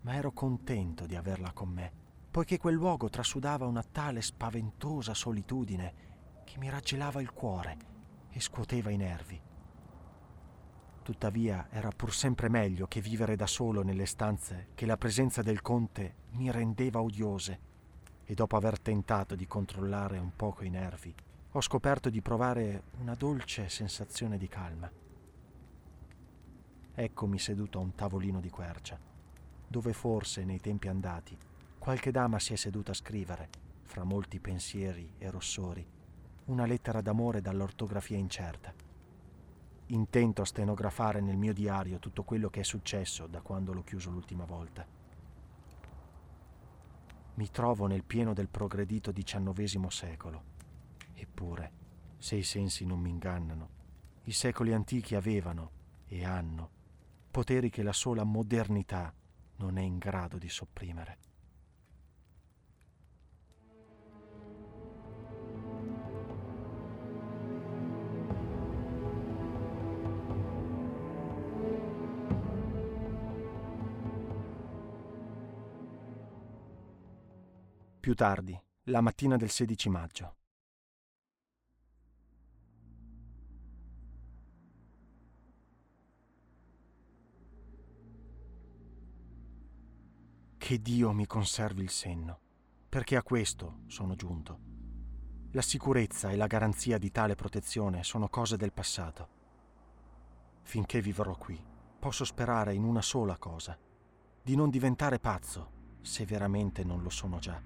ma 0.00 0.14
ero 0.14 0.32
contento 0.32 1.04
di 1.04 1.14
averla 1.14 1.52
con 1.52 1.68
me, 1.68 1.92
poiché 2.30 2.56
quel 2.56 2.74
luogo 2.74 3.10
trasudava 3.10 3.66
una 3.66 3.82
tale 3.82 4.22
spaventosa 4.22 5.12
solitudine 5.12 5.94
che 6.44 6.56
mi 6.58 6.70
raggelava 6.70 7.20
il 7.20 7.30
cuore 7.32 7.76
e 8.30 8.40
scuoteva 8.40 8.88
i 8.88 8.96
nervi. 8.96 9.38
Tuttavia 11.02 11.68
era 11.70 11.90
pur 11.90 12.14
sempre 12.14 12.48
meglio 12.48 12.86
che 12.86 13.02
vivere 13.02 13.36
da 13.36 13.46
solo 13.46 13.82
nelle 13.82 14.06
stanze 14.06 14.68
che 14.74 14.86
la 14.86 14.96
presenza 14.96 15.42
del 15.42 15.60
conte 15.60 16.14
mi 16.30 16.50
rendeva 16.50 17.02
odiose 17.02 17.60
e 18.24 18.32
dopo 18.32 18.56
aver 18.56 18.80
tentato 18.80 19.34
di 19.34 19.46
controllare 19.46 20.16
un 20.16 20.34
poco 20.34 20.64
i 20.64 20.70
nervi, 20.70 21.14
ho 21.52 21.60
scoperto 21.60 22.08
di 22.08 22.22
provare 22.22 22.84
una 23.00 23.14
dolce 23.14 23.68
sensazione 23.68 24.38
di 24.38 24.48
calma. 24.48 24.90
Eccomi 26.98 27.38
seduto 27.38 27.78
a 27.78 27.82
un 27.82 27.94
tavolino 27.94 28.40
di 28.40 28.48
quercia, 28.48 28.98
dove 29.68 29.92
forse 29.92 30.46
nei 30.46 30.60
tempi 30.60 30.88
andati 30.88 31.36
qualche 31.78 32.10
dama 32.10 32.38
si 32.38 32.54
è 32.54 32.56
seduta 32.56 32.92
a 32.92 32.94
scrivere, 32.94 33.50
fra 33.82 34.02
molti 34.02 34.40
pensieri 34.40 35.12
e 35.18 35.30
rossori, 35.30 35.86
una 36.46 36.64
lettera 36.64 37.02
d'amore 37.02 37.42
dall'ortografia 37.42 38.16
incerta. 38.16 38.72
Intento 39.88 40.40
a 40.40 40.46
stenografare 40.46 41.20
nel 41.20 41.36
mio 41.36 41.52
diario 41.52 41.98
tutto 41.98 42.22
quello 42.22 42.48
che 42.48 42.60
è 42.60 42.64
successo 42.64 43.26
da 43.26 43.42
quando 43.42 43.74
l'ho 43.74 43.82
chiuso 43.84 44.08
l'ultima 44.08 44.46
volta. 44.46 44.86
Mi 47.34 47.50
trovo 47.50 47.86
nel 47.86 48.04
pieno 48.04 48.32
del 48.32 48.48
progredito 48.48 49.12
XIX 49.12 49.86
secolo. 49.88 50.42
Eppure, 51.12 51.72
se 52.16 52.36
i 52.36 52.42
sensi 52.42 52.86
non 52.86 53.00
mi 53.00 53.10
ingannano, 53.10 53.68
i 54.22 54.32
secoli 54.32 54.72
antichi 54.72 55.14
avevano 55.14 55.70
e 56.06 56.24
hanno 56.24 56.75
poteri 57.36 57.68
che 57.68 57.82
la 57.82 57.92
sola 57.92 58.24
modernità 58.24 59.12
non 59.56 59.76
è 59.76 59.82
in 59.82 59.98
grado 59.98 60.38
di 60.38 60.48
sopprimere. 60.48 61.18
Più 78.00 78.14
tardi, 78.14 78.58
la 78.84 79.02
mattina 79.02 79.36
del 79.36 79.50
16 79.50 79.90
maggio. 79.90 80.36
Che 90.66 90.82
Dio 90.82 91.12
mi 91.12 91.26
conservi 91.28 91.80
il 91.80 91.90
senno, 91.90 92.40
perché 92.88 93.14
a 93.14 93.22
questo 93.22 93.82
sono 93.86 94.16
giunto. 94.16 94.58
La 95.52 95.62
sicurezza 95.62 96.30
e 96.30 96.36
la 96.36 96.48
garanzia 96.48 96.98
di 96.98 97.12
tale 97.12 97.36
protezione 97.36 98.02
sono 98.02 98.28
cose 98.28 98.56
del 98.56 98.72
passato. 98.72 99.28
Finché 100.62 101.00
vivrò 101.00 101.36
qui, 101.36 101.56
posso 102.00 102.24
sperare 102.24 102.74
in 102.74 102.82
una 102.82 103.00
sola 103.00 103.38
cosa, 103.38 103.78
di 104.42 104.56
non 104.56 104.68
diventare 104.68 105.20
pazzo, 105.20 105.98
se 106.00 106.24
veramente 106.24 106.82
non 106.82 107.00
lo 107.00 107.10
sono 107.10 107.38
già. 107.38 107.62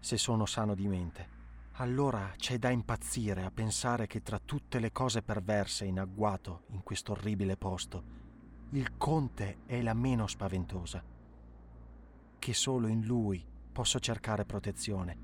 Se 0.00 0.18
sono 0.18 0.44
sano 0.44 0.74
di 0.74 0.88
mente, 0.88 1.28
allora 1.76 2.34
c'è 2.36 2.58
da 2.58 2.68
impazzire 2.68 3.44
a 3.44 3.50
pensare 3.50 4.06
che 4.06 4.20
tra 4.20 4.38
tutte 4.38 4.78
le 4.78 4.92
cose 4.92 5.22
perverse 5.22 5.86
in 5.86 6.00
agguato 6.00 6.64
in 6.72 6.82
questo 6.82 7.12
orribile 7.12 7.56
posto, 7.56 8.27
il 8.72 8.98
conte 8.98 9.58
è 9.64 9.80
la 9.80 9.94
meno 9.94 10.26
spaventosa, 10.26 11.02
che 12.38 12.52
solo 12.52 12.86
in 12.86 13.06
lui 13.06 13.42
posso 13.72 13.98
cercare 13.98 14.44
protezione, 14.44 15.16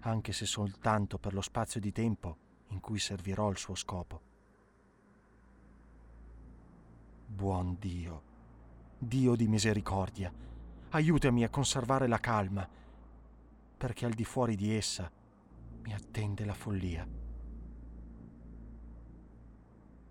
anche 0.00 0.32
se 0.32 0.46
soltanto 0.46 1.18
per 1.18 1.34
lo 1.34 1.40
spazio 1.40 1.80
di 1.80 1.90
tempo 1.90 2.36
in 2.68 2.80
cui 2.80 3.00
servirò 3.00 3.48
al 3.48 3.56
suo 3.56 3.74
scopo. 3.74 4.20
Buon 7.26 7.76
Dio, 7.80 8.22
Dio 8.96 9.34
di 9.34 9.48
misericordia, 9.48 10.32
aiutami 10.90 11.42
a 11.42 11.50
conservare 11.50 12.06
la 12.06 12.20
calma, 12.20 12.68
perché 13.76 14.06
al 14.06 14.12
di 14.12 14.24
fuori 14.24 14.54
di 14.54 14.72
essa 14.72 15.10
mi 15.82 15.92
attende 15.92 16.44
la 16.44 16.54
follia 16.54 17.26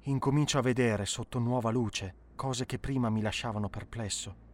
incomincio 0.10 0.58
a 0.58 0.62
vedere 0.62 1.06
sotto 1.06 1.38
nuova 1.38 1.70
luce 1.70 2.26
cose 2.36 2.66
che 2.66 2.80
prima 2.80 3.10
mi 3.10 3.22
lasciavano 3.22 3.68
perplesso. 3.68 4.46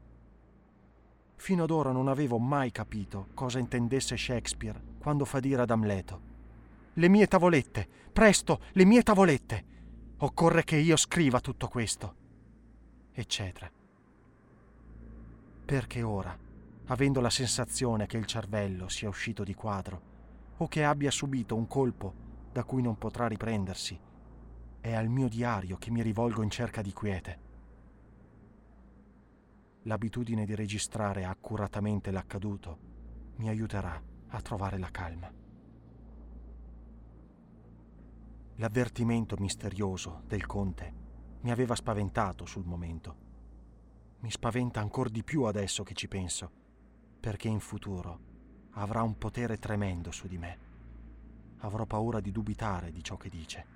Fino 1.36 1.64
ad 1.64 1.70
ora 1.70 1.92
non 1.92 2.08
avevo 2.08 2.40
mai 2.40 2.72
capito 2.72 3.28
cosa 3.34 3.60
intendesse 3.60 4.18
Shakespeare 4.18 4.82
quando 5.00 5.26
fa 5.26 5.40
dire 5.40 5.62
ad 5.62 5.70
Amleto. 5.70 6.32
Le 6.94 7.08
mie 7.10 7.28
tavolette, 7.28 7.88
presto, 8.12 8.62
le 8.72 8.86
mie 8.86 9.04
tavolette. 9.04 9.66
Occorre 10.18 10.64
che 10.64 10.78
io 10.78 10.96
scriva 10.96 11.40
tutto 11.40 11.68
questo. 11.68 12.16
Eccetera. 13.12 13.70
Perché 15.66 16.02
ora, 16.02 16.38
avendo 16.86 17.20
la 17.20 17.30
sensazione 17.30 18.06
che 18.06 18.18
il 18.18 18.26
cervello 18.26 18.88
sia 18.88 19.10
uscito 19.10 19.44
di 19.44 19.54
quadro, 19.54 20.02
o 20.58 20.68
che 20.68 20.84
abbia 20.84 21.12
subito 21.12 21.56
un 21.56 21.68
colpo 21.68 22.14
da 22.52 22.64
cui 22.64 22.82
non 22.82 22.98
potrà 22.98 23.28
riprendersi, 23.28 24.00
è 24.84 24.94
al 24.94 25.08
mio 25.08 25.30
diario 25.30 25.78
che 25.78 25.90
mi 25.92 26.02
rivolgo 26.02 26.42
in 26.42 26.50
cerca 26.50 26.82
di 26.82 26.92
quiete. 26.92 27.40
L'abitudine 29.84 30.46
di 30.46 30.56
registrare 30.56 31.24
accuratamente 31.24 32.12
l'accaduto 32.12 32.78
mi 33.38 33.48
aiuterà 33.48 34.04
a 34.28 34.42
trovare 34.42 34.78
la 34.78 34.92
calma. 34.92 35.32
L'avvertimento 38.56 39.38
misterioso 39.40 40.24
del 40.28 40.46
conte 40.46 40.94
mi 41.44 41.52
aveva 41.52 41.76
spaventato 41.76 42.46
sul 42.46 42.66
momento. 42.66 43.16
Mi 44.20 44.32
spaventa 44.32 44.82
ancora 44.82 45.08
di 45.08 45.24
più 45.24 45.44
adesso 45.44 45.84
che 45.84 45.94
ci 45.94 46.10
penso, 46.10 46.52
perché 47.22 47.48
in 47.48 47.62
futuro 47.62 48.20
avrà 48.72 49.02
un 49.02 49.18
potere 49.18 49.58
tremendo 49.58 50.12
su 50.12 50.28
di 50.28 50.38
me. 50.38 50.58
Avrò 51.60 51.86
paura 51.86 52.20
di 52.20 52.32
dubitare 52.34 52.92
di 52.92 53.02
ciò 53.02 53.16
che 53.16 53.30
dice 53.30 53.73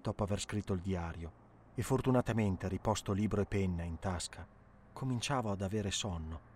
dopo 0.00 0.22
aver 0.22 0.40
scritto 0.40 0.72
il 0.72 0.80
diario 0.80 1.32
e 1.74 1.82
fortunatamente 1.82 2.68
riposto 2.68 3.12
libro 3.12 3.40
e 3.40 3.46
penna 3.46 3.82
in 3.82 3.98
tasca, 3.98 4.46
cominciavo 4.92 5.50
ad 5.50 5.62
avere 5.62 5.90
sonno. 5.90 6.48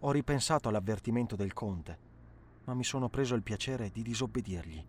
Ho 0.00 0.10
ripensato 0.10 0.68
all'avvertimento 0.68 1.36
del 1.36 1.52
conte, 1.52 1.98
ma 2.64 2.74
mi 2.74 2.84
sono 2.84 3.08
preso 3.08 3.34
il 3.34 3.42
piacere 3.42 3.90
di 3.90 4.02
disobbedirgli. 4.02 4.86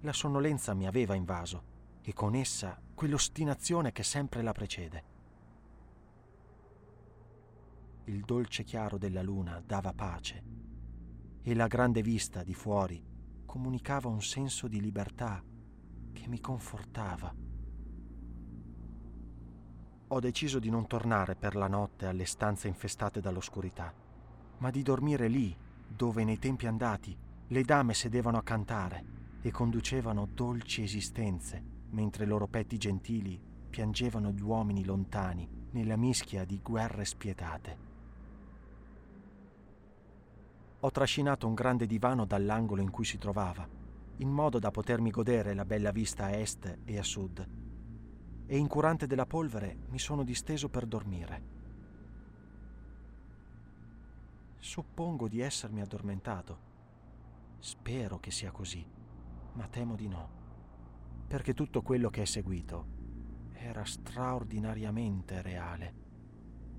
La 0.00 0.12
sonnolenza 0.12 0.72
mi 0.74 0.86
aveva 0.86 1.14
invaso 1.14 1.62
e 2.02 2.14
con 2.14 2.34
essa 2.34 2.80
quell'ostinazione 2.94 3.92
che 3.92 4.02
sempre 4.02 4.42
la 4.42 4.52
precede. 4.52 5.04
Il 8.04 8.22
dolce 8.22 8.64
chiaro 8.64 8.96
della 8.96 9.22
luna 9.22 9.62
dava 9.64 9.92
pace 9.92 10.42
e 11.42 11.54
la 11.54 11.66
grande 11.66 12.02
vista 12.02 12.42
di 12.42 12.54
fuori 12.54 13.09
comunicava 13.50 14.06
un 14.06 14.22
senso 14.22 14.68
di 14.68 14.80
libertà 14.80 15.42
che 16.12 16.28
mi 16.28 16.38
confortava. 16.40 17.34
Ho 20.06 20.20
deciso 20.20 20.60
di 20.60 20.70
non 20.70 20.86
tornare 20.86 21.34
per 21.34 21.56
la 21.56 21.66
notte 21.66 22.06
alle 22.06 22.26
stanze 22.26 22.68
infestate 22.68 23.20
dall'oscurità, 23.20 23.92
ma 24.58 24.70
di 24.70 24.82
dormire 24.82 25.26
lì, 25.26 25.52
dove 25.84 26.22
nei 26.22 26.38
tempi 26.38 26.68
andati 26.68 27.18
le 27.48 27.62
dame 27.64 27.92
sedevano 27.92 28.36
a 28.36 28.44
cantare 28.44 29.04
e 29.42 29.50
conducevano 29.50 30.28
dolci 30.32 30.84
esistenze, 30.84 31.60
mentre 31.90 32.22
i 32.22 32.28
loro 32.28 32.46
petti 32.46 32.78
gentili 32.78 33.42
piangevano 33.68 34.30
gli 34.30 34.42
uomini 34.42 34.84
lontani 34.84 35.66
nella 35.72 35.96
mischia 35.96 36.44
di 36.44 36.60
guerre 36.62 37.04
spietate. 37.04 37.89
Ho 40.82 40.90
trascinato 40.90 41.46
un 41.46 41.52
grande 41.52 41.86
divano 41.86 42.24
dall'angolo 42.24 42.80
in 42.80 42.90
cui 42.90 43.04
si 43.04 43.18
trovava, 43.18 43.68
in 44.16 44.30
modo 44.30 44.58
da 44.58 44.70
potermi 44.70 45.10
godere 45.10 45.52
la 45.52 45.66
bella 45.66 45.90
vista 45.90 46.24
a 46.24 46.30
est 46.30 46.78
e 46.84 46.98
a 46.98 47.02
sud, 47.02 47.46
e 48.46 48.56
incurante 48.56 49.06
della 49.06 49.26
polvere 49.26 49.76
mi 49.90 49.98
sono 49.98 50.24
disteso 50.24 50.70
per 50.70 50.86
dormire. 50.86 51.42
Suppongo 54.58 55.28
di 55.28 55.40
essermi 55.40 55.82
addormentato. 55.82 56.68
Spero 57.58 58.18
che 58.18 58.30
sia 58.30 58.50
così, 58.50 58.82
ma 59.52 59.68
temo 59.68 59.96
di 59.96 60.08
no, 60.08 60.30
perché 61.26 61.52
tutto 61.52 61.82
quello 61.82 62.08
che 62.08 62.22
è 62.22 62.26
seguito 62.26 62.86
era 63.52 63.84
straordinariamente 63.84 65.42
reale. 65.42 65.94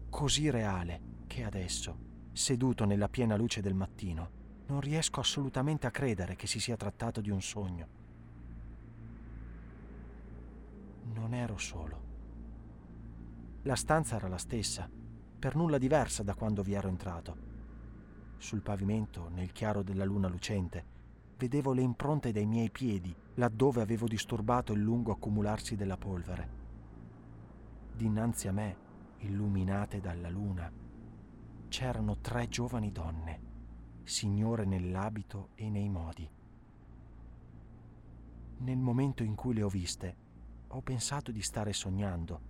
Così 0.10 0.50
reale 0.50 1.02
che 1.28 1.44
adesso, 1.44 2.10
seduto 2.32 2.86
nella 2.86 3.10
piena 3.10 3.36
luce 3.36 3.62
del 3.62 3.74
mattino, 3.74 4.40
non 4.68 4.80
riesco 4.80 5.20
assolutamente 5.20 5.88
a 5.88 5.92
credere 5.92 6.36
che 6.36 6.48
si 6.48 6.60
sia 6.60 6.78
trattato 6.78 7.20
di 7.22 7.30
un 7.30 7.42
sogno. 7.42 7.88
Non 11.14 11.34
ero 11.34 11.58
solo. 11.58 12.10
La 13.64 13.76
stanza 13.76 14.16
era 14.16 14.28
la 14.28 14.38
stessa, 14.38 14.90
per 15.40 15.56
nulla 15.56 15.78
diversa 15.78 16.24
da 16.24 16.36
quando 16.36 16.64
vi 16.64 16.74
ero 16.74 16.88
entrato. 16.88 17.50
Sul 18.38 18.62
pavimento, 18.62 19.30
nel 19.30 19.52
chiaro 19.52 19.84
della 19.84 20.06
luna 20.06 20.28
lucente, 20.28 20.86
vedevo 21.38 21.74
le 21.74 21.82
impronte 21.82 22.32
dei 22.32 22.46
miei 22.46 22.72
piedi 22.72 23.16
laddove 23.36 23.82
avevo 23.82 24.08
disturbato 24.08 24.74
il 24.74 24.82
lungo 24.82 25.12
accumularsi 25.12 25.76
della 25.76 25.98
polvere. 25.98 26.60
Dinanzi 27.96 28.48
a 28.48 28.52
me, 28.52 28.78
illuminate 29.20 30.00
dalla 30.00 30.30
luna, 30.30 30.72
c'erano 31.72 32.18
tre 32.18 32.50
giovani 32.50 32.92
donne, 32.92 33.40
signore 34.04 34.66
nell'abito 34.66 35.52
e 35.56 35.70
nei 35.70 35.88
modi. 35.88 36.30
Nel 38.58 38.78
momento 38.78 39.24
in 39.24 39.36
cui 39.36 39.54
le 39.54 39.64
ho 39.64 39.70
viste, 39.70 40.18
ho 40.68 40.82
pensato 40.82 41.32
di 41.32 41.42
stare 41.42 41.72
sognando, 41.72 42.42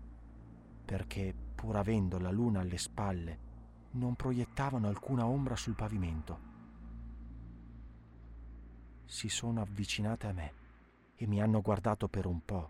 perché, 0.84 1.36
pur 1.54 1.76
avendo 1.76 2.18
la 2.18 2.32
luna 2.32 2.62
alle 2.62 2.80
spalle, 2.80 3.40
non 3.92 4.16
proiettavano 4.16 4.88
alcuna 4.88 5.28
ombra 5.28 5.56
sul 5.56 5.76
pavimento. 5.76 6.40
Si 9.06 9.30
sono 9.30 9.62
avvicinate 9.62 10.26
a 10.26 10.34
me 10.34 10.54
e 11.16 11.28
mi 11.28 11.40
hanno 11.40 11.62
guardato 11.62 12.08
per 12.08 12.26
un 12.26 12.44
po' 12.44 12.70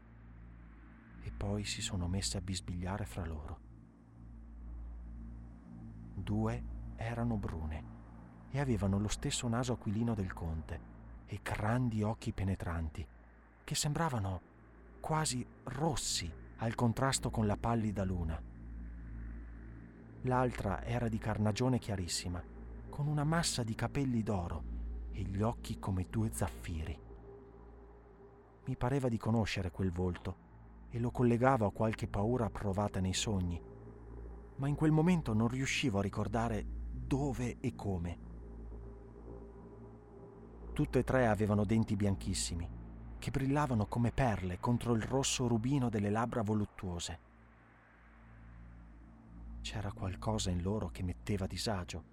e 1.22 1.32
poi 1.32 1.64
si 1.64 1.82
sono 1.82 2.10
messe 2.10 2.36
a 2.36 2.42
bisbigliare 2.42 3.06
fra 3.06 3.26
loro. 3.26 3.71
Due 6.22 6.64
erano 6.96 7.36
brune 7.36 7.84
e 8.50 8.60
avevano 8.60 9.00
lo 9.00 9.08
stesso 9.08 9.48
naso 9.48 9.74
aquilino 9.74 10.14
del 10.14 10.34
conte 10.34 10.90
e 11.26 11.40
grandi 11.42 12.04
occhi 12.04 12.32
penetranti 12.32 13.06
che 13.64 13.76
sembravano 13.76 14.42
quasi 15.00 15.46
rossi 15.64 16.32
al 16.58 16.76
contrasto 16.76 17.30
con 17.30 17.46
la 17.46 17.58
pallida 17.58 18.04
luna 18.04 18.52
l'altra 20.24 20.84
era 20.84 21.08
di 21.08 21.18
carnagione 21.18 21.80
chiarissima, 21.80 22.44
con 22.90 23.08
una 23.08 23.24
massa 23.24 23.64
di 23.64 23.74
capelli 23.74 24.22
d'oro 24.22 24.64
e 25.12 25.22
gli 25.22 25.42
occhi 25.42 25.80
come 25.80 26.08
due 26.10 26.30
zaffiri. 26.32 27.00
Mi 28.66 28.76
pareva 28.76 29.10
di 29.10 29.18
conoscere 29.18 29.72
quel 29.72 29.92
volto 29.92 30.50
e 30.90 31.00
lo 31.00 31.10
collegavo 31.10 31.66
a 31.66 31.72
qualche 31.72 32.08
paura 32.08 32.50
provata 32.50 33.00
nei 33.00 33.14
sogni, 33.14 33.60
ma 34.62 34.70
in 34.70 34.76
quel 34.76 34.92
momento 34.92 35.34
non 35.34 35.50
riuscivo 35.50 36.00
a 36.00 36.04
ricordare 36.04 36.66
dove 36.90 37.58
e 37.60 37.76
come. 37.76 38.18
Tutte 40.72 41.00
e 41.00 41.04
tre 41.04 41.28
avevano 41.28 41.66
denti 41.66 41.98
bianchissimi, 41.98 42.70
che 43.20 43.32
brillavano 43.32 43.88
come 43.88 44.12
perle 44.12 44.60
contro 44.60 44.94
il 44.94 45.02
rosso 45.02 45.48
rubino 45.48 45.90
delle 45.90 46.10
labbra 46.10 46.44
voluttuose 46.44 47.30
c'era 49.62 49.92
qualcosa 49.92 50.50
in 50.50 50.62
loro 50.62 50.90
che 50.90 51.04
metteva 51.04 51.46
disagio, 51.46 52.04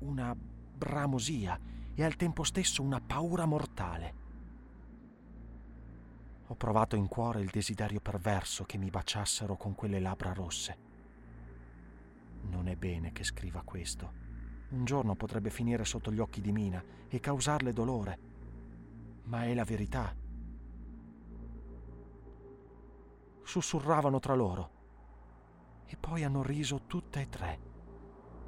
una 0.00 0.36
bramosia 0.36 1.58
e 1.94 2.04
al 2.04 2.16
tempo 2.16 2.44
stesso 2.44 2.82
una 2.82 3.00
paura 3.00 3.46
mortale. 3.46 4.14
Ho 6.46 6.54
provato 6.54 6.96
in 6.96 7.08
cuore 7.08 7.40
il 7.40 7.50
desiderio 7.50 8.00
perverso 8.00 8.64
che 8.64 8.76
mi 8.76 8.90
baciassero 8.90 9.56
con 9.56 9.74
quelle 9.74 10.00
labbra 10.00 10.32
rosse. 10.32 10.88
Non 12.42 12.68
è 12.68 12.76
bene 12.76 13.12
che 13.12 13.24
scriva 13.24 13.62
questo. 13.62 14.12
Un 14.70 14.84
giorno 14.84 15.14
potrebbe 15.14 15.50
finire 15.50 15.84
sotto 15.84 16.12
gli 16.12 16.18
occhi 16.18 16.40
di 16.40 16.52
Mina 16.52 16.82
e 17.08 17.20
causarle 17.20 17.72
dolore. 17.72 18.18
Ma 19.24 19.44
è 19.44 19.54
la 19.54 19.64
verità. 19.64 20.14
Sussurravano 23.42 24.20
tra 24.20 24.34
loro 24.34 24.70
e 25.86 25.96
poi 25.96 26.22
hanno 26.22 26.42
riso 26.42 26.82
tutte 26.86 27.20
e 27.20 27.28
tre. 27.28 27.58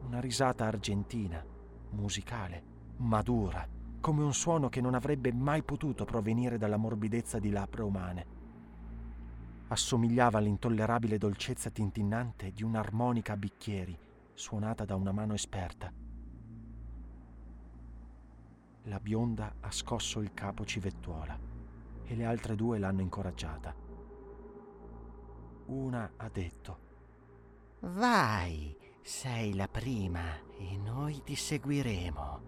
Una 0.07 0.21
risata 0.21 0.67
argentina, 0.67 1.45
musicale, 1.91 2.63
madura, 2.99 3.67
come 4.01 4.23
un 4.23 4.33
suono 4.33 4.69
che 4.69 4.81
non 4.81 4.95
avrebbe 4.95 5.33
mai 5.33 5.63
potuto 5.63 6.05
provenire 6.05 6.59
dalla 6.59 6.77
morbidezza 6.77 7.39
di 7.39 7.51
labbra 7.51 7.85
umane. 7.85 8.42
Assomigliava 9.73 10.37
all'intollerabile 10.37 11.17
dolcezza 11.17 11.71
tintinnante 11.71 12.53
di 12.53 12.63
un'armonica 12.63 13.33
a 13.33 13.37
bicchieri 13.39 13.99
suonata 14.35 14.85
da 14.85 14.97
una 14.97 15.13
mano 15.13 15.33
esperta. 15.33 15.91
La 18.83 19.01
bionda 19.01 19.55
ha 19.61 19.71
scosso 19.71 20.21
il 20.21 20.35
capo 20.35 20.67
civettuola 20.67 21.39
e 22.05 22.15
le 22.15 22.25
altre 22.27 22.55
due 22.55 22.79
l'hanno 22.79 23.01
incoraggiata. 23.01 23.75
Una 25.69 26.13
ha 26.19 26.29
detto 26.29 26.79
Vai, 27.81 28.77
sei 29.01 29.55
la 29.55 29.69
prima 29.69 30.39
e 30.59 30.77
noi 30.77 31.23
ti 31.25 31.35
seguiremo. 31.35 32.41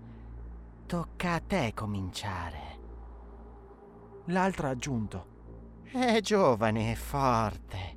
Tocca 0.84 1.32
a 1.32 1.40
te 1.40 1.72
cominciare. 1.74 2.78
L'altra 4.26 4.68
ha 4.68 4.72
aggiunto. 4.72 5.33
È 5.96 6.20
giovane 6.20 6.90
e 6.90 6.96
forte. 6.96 7.96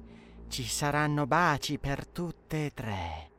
Ci 0.50 0.62
saranno 0.62 1.26
baci 1.26 1.80
per 1.80 2.06
tutte 2.06 2.68
e 2.68 2.72
tre. 2.72 3.32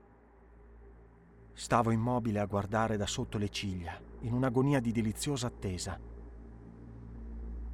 Stavo 1.53 1.93
immobile 1.93 2.41
a 2.41 2.47
guardare 2.47 2.97
da 2.97 3.07
sotto 3.07 3.39
le 3.39 3.51
ciglia, 3.51 3.97
in 4.23 4.33
un'agonia 4.33 4.81
di 4.81 4.91
deliziosa 4.91 5.47
attesa. 5.47 5.97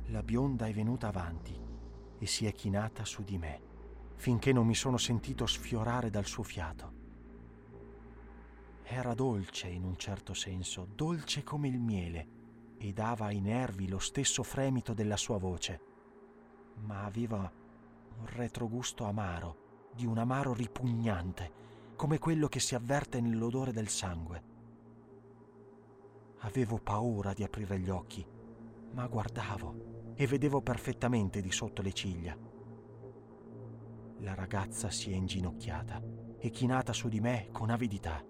La 0.09 0.23
bionda 0.23 0.67
è 0.67 0.75
venuta 0.75 1.09
avanti 1.09 1.59
e 2.19 2.27
si 2.27 2.45
è 2.45 2.53
chinata 2.53 3.07
su 3.07 3.23
di 3.23 3.39
me 3.39 3.63
finché 4.17 4.53
non 4.53 4.67
mi 4.67 4.75
sono 4.75 4.99
sentito 4.99 5.47
sfiorare 5.47 6.11
dal 6.11 6.27
suo 6.27 6.43
fiato. 6.43 6.93
Era 8.83 9.15
dolce 9.15 9.69
in 9.69 9.85
un 9.85 9.97
certo 9.97 10.35
senso, 10.35 10.87
dolce 10.95 11.43
come 11.45 11.67
il 11.67 11.81
miele, 11.81 12.29
e 12.77 12.93
dava 12.93 13.25
ai 13.25 13.41
nervi 13.41 13.89
lo 13.89 13.99
stesso 13.99 14.43
fremito 14.43 14.93
della 14.93 15.17
sua 15.17 15.39
voce, 15.39 15.94
ma 16.83 17.05
aveva 17.05 17.51
un 18.19 18.27
retrogusto 18.27 19.05
amaro, 19.05 19.91
di 19.95 20.07
un 20.07 20.19
amaro 20.19 20.53
ripugnante, 20.53 21.63
come 21.97 22.19
quello 22.19 22.49
che 22.49 22.61
si 22.61 22.75
avverte 22.75 23.21
nell'odore 23.21 23.73
del 23.73 23.89
sangue. 23.89 24.43
Avevo 26.39 26.79
paura 26.79 27.33
di 27.33 27.45
aprire 27.45 27.79
gli 27.79 27.89
occhi, 27.89 28.27
ma 28.93 29.07
guardavo 29.07 30.13
e 30.15 30.27
vedevo 30.27 30.61
perfettamente 30.61 31.41
di 31.41 31.51
sotto 31.51 31.83
le 31.83 31.93
ciglia 31.93 32.37
la 34.25 34.35
ragazza 34.35 34.91
si 34.91 35.13
è 35.13 35.15
inginocchiata 35.15 36.03
e 36.39 36.51
chinata 36.51 36.95
su 36.95 37.09
di 37.09 37.21
me 37.21 37.49
con 37.53 37.69
avidità. 37.69 38.25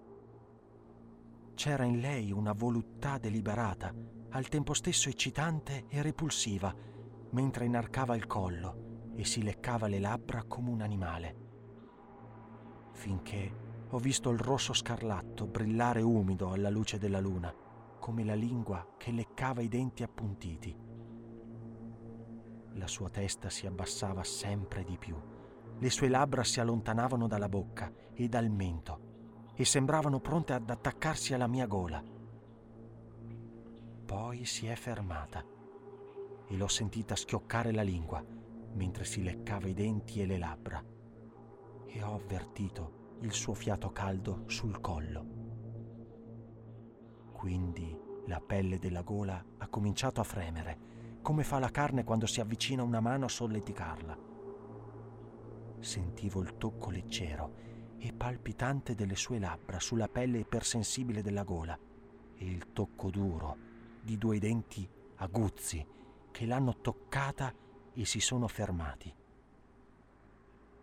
C'era 1.53 1.85
in 1.85 1.99
lei 2.01 2.33
una 2.33 2.51
voluttà 2.51 3.17
deliberata, 3.17 3.93
al 4.31 4.49
tempo 4.49 4.73
stesso 4.73 5.07
eccitante 5.07 5.85
e 5.87 6.01
repulsiva, 6.01 6.75
mentre 7.35 7.65
inarcava 7.65 8.15
il 8.15 8.25
collo 8.25 9.11
e 9.13 9.23
si 9.25 9.43
leccava 9.43 9.85
le 9.85 9.99
labbra 9.99 10.43
come 10.45 10.71
un 10.71 10.81
animale. 10.81 11.35
Finché 12.93 13.63
ho 13.89 13.99
visto 13.99 14.31
il 14.31 14.39
rosso 14.39 14.73
scarlatto 14.73 15.45
brillare 15.45 16.01
umido 16.01 16.51
alla 16.51 16.69
luce 16.69 16.97
della 16.97 17.19
luna, 17.19 17.53
come 17.99 18.23
la 18.23 18.35
lingua 18.35 18.95
che 18.97 19.11
leccava 19.11 19.61
i 19.61 19.67
denti 19.67 20.01
appuntiti. 20.01 20.75
La 22.73 22.87
sua 22.87 23.09
testa 23.09 23.49
si 23.49 23.67
abbassava 23.67 24.23
sempre 24.23 24.83
di 24.83 24.97
più 24.97 25.15
le 25.77 25.89
sue 25.89 26.07
labbra 26.07 26.43
si 26.43 26.59
allontanavano 26.61 27.27
dalla 27.27 27.49
bocca 27.49 27.91
e 28.13 28.29
dal 28.29 28.49
mento 28.49 29.51
e 29.55 29.65
sembravano 29.65 30.19
pronte 30.19 30.53
ad 30.53 30.69
attaccarsi 30.69 31.33
alla 31.33 31.47
mia 31.47 31.65
gola. 31.65 32.01
Poi 34.05 34.45
si 34.45 34.67
è 34.67 34.75
fermata 34.75 35.54
e 36.47 36.55
l'ho 36.57 36.67
sentita 36.67 37.15
schioccare 37.15 37.71
la 37.71 37.81
lingua 37.81 38.23
mentre 38.73 39.05
si 39.05 39.23
leccava 39.23 39.67
i 39.67 39.73
denti 39.73 40.21
e 40.21 40.25
le 40.25 40.37
labbra 40.37 40.83
e 41.87 42.03
ho 42.03 42.13
avvertito 42.13 43.17
il 43.21 43.31
suo 43.31 43.53
fiato 43.53 43.91
caldo 43.91 44.43
sul 44.47 44.81
collo. 44.81 45.25
Quindi 47.31 47.97
la 48.27 48.41
pelle 48.41 48.79
della 48.79 49.01
gola 49.01 49.43
ha 49.57 49.67
cominciato 49.67 50.19
a 50.19 50.25
fremere, 50.25 51.19
come 51.21 51.43
fa 51.43 51.59
la 51.59 51.69
carne 51.69 52.03
quando 52.03 52.25
si 52.25 52.41
avvicina 52.41 52.83
una 52.83 52.99
mano 52.99 53.25
a 53.25 53.29
solleticarla. 53.29 54.17
Sentivo 55.79 56.41
il 56.41 56.57
tocco 56.57 56.89
leggero 56.89 57.53
e 57.97 58.11
palpitante 58.11 58.93
delle 58.93 59.15
sue 59.15 59.39
labbra 59.39 59.79
sulla 59.79 60.07
pelle 60.07 60.39
ipersensibile 60.39 61.21
della 61.21 61.43
gola 61.43 61.77
e 62.35 62.45
il 62.45 62.73
tocco 62.73 63.09
duro 63.09 63.57
di 64.01 64.17
due 64.17 64.39
denti 64.39 64.87
aguzzi 65.15 65.85
che 66.35 66.45
l'hanno 66.45 66.75
toccata 66.81 67.53
e 67.93 68.03
si 68.03 68.19
sono 68.19 68.49
fermati. 68.49 69.09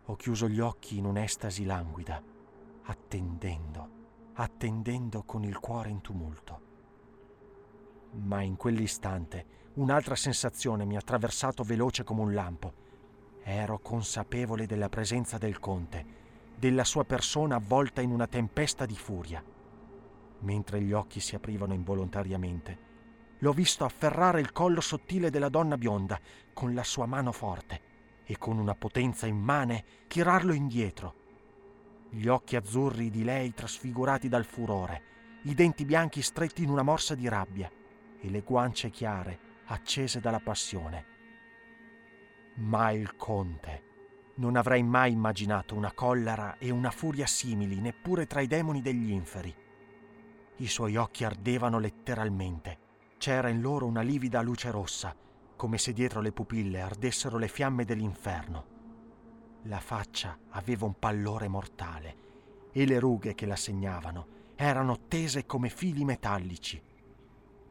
Ho 0.06 0.16
chiuso 0.16 0.48
gli 0.48 0.60
occhi 0.60 0.96
in 0.96 1.04
un'estasi 1.04 1.66
languida, 1.66 2.22
attendendo, 2.84 3.88
attendendo 4.32 5.22
con 5.24 5.44
il 5.44 5.58
cuore 5.58 5.90
in 5.90 6.00
tumulto. 6.00 6.60
Ma 8.12 8.40
in 8.40 8.56
quell'istante 8.56 9.70
un'altra 9.74 10.14
sensazione 10.14 10.86
mi 10.86 10.96
ha 10.96 11.00
attraversato 11.00 11.64
veloce 11.64 12.02
come 12.02 12.22
un 12.22 12.32
lampo. 12.32 12.72
Ero 13.42 13.78
consapevole 13.78 14.64
della 14.64 14.88
presenza 14.88 15.36
del 15.36 15.58
conte, 15.58 16.06
della 16.56 16.84
sua 16.84 17.04
persona 17.04 17.56
avvolta 17.56 18.00
in 18.00 18.10
una 18.10 18.26
tempesta 18.26 18.86
di 18.86 18.96
furia. 18.96 19.44
Mentre 20.38 20.80
gli 20.80 20.92
occhi 20.92 21.20
si 21.20 21.34
aprivano 21.34 21.74
involontariamente, 21.74 22.91
l'ho 23.42 23.52
visto 23.52 23.84
afferrare 23.84 24.40
il 24.40 24.52
collo 24.52 24.80
sottile 24.80 25.28
della 25.28 25.48
donna 25.48 25.76
bionda 25.76 26.18
con 26.52 26.74
la 26.74 26.84
sua 26.84 27.06
mano 27.06 27.32
forte 27.32 27.90
e 28.24 28.38
con 28.38 28.56
una 28.58 28.74
potenza 28.74 29.26
immane 29.26 29.84
tirarlo 30.06 30.52
indietro. 30.52 31.14
Gli 32.08 32.28
occhi 32.28 32.54
azzurri 32.56 33.10
di 33.10 33.24
lei 33.24 33.52
trasfigurati 33.52 34.28
dal 34.28 34.44
furore, 34.44 35.02
i 35.42 35.54
denti 35.54 35.84
bianchi 35.84 36.22
stretti 36.22 36.62
in 36.62 36.70
una 36.70 36.82
morsa 36.82 37.16
di 37.16 37.26
rabbia 37.28 37.70
e 38.20 38.30
le 38.30 38.42
guance 38.42 38.90
chiare 38.90 39.38
accese 39.66 40.20
dalla 40.20 40.40
passione. 40.40 41.06
Ma 42.54 42.92
il 42.92 43.16
conte 43.16 43.90
non 44.34 44.54
avrei 44.54 44.84
mai 44.84 45.12
immaginato 45.12 45.74
una 45.74 45.92
collera 45.92 46.58
e 46.58 46.70
una 46.70 46.92
furia 46.92 47.26
simili 47.26 47.80
neppure 47.80 48.26
tra 48.26 48.40
i 48.40 48.46
demoni 48.46 48.80
degli 48.80 49.10
inferi. 49.10 49.54
I 50.56 50.68
suoi 50.68 50.96
occhi 50.96 51.24
ardevano 51.24 51.80
letteralmente. 51.80 52.90
C'era 53.22 53.50
in 53.50 53.60
loro 53.60 53.86
una 53.86 54.00
livida 54.00 54.42
luce 54.42 54.72
rossa, 54.72 55.14
come 55.54 55.78
se 55.78 55.92
dietro 55.92 56.20
le 56.20 56.32
pupille 56.32 56.80
ardessero 56.80 57.38
le 57.38 57.46
fiamme 57.46 57.84
dell'inferno. 57.84 58.64
La 59.66 59.78
faccia 59.78 60.36
aveva 60.48 60.86
un 60.86 60.98
pallore 60.98 61.46
mortale 61.46 62.16
e 62.72 62.84
le 62.84 62.98
rughe 62.98 63.36
che 63.36 63.46
la 63.46 63.54
segnavano 63.54 64.26
erano 64.56 65.06
tese 65.06 65.46
come 65.46 65.68
fili 65.68 66.04
metallici. 66.04 66.82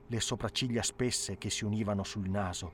Le 0.07 0.19
sopracciglia 0.21 0.83
spesse 0.83 1.37
che 1.37 1.49
si 1.49 1.65
univano 1.65 2.05
sul 2.05 2.29
naso 2.29 2.71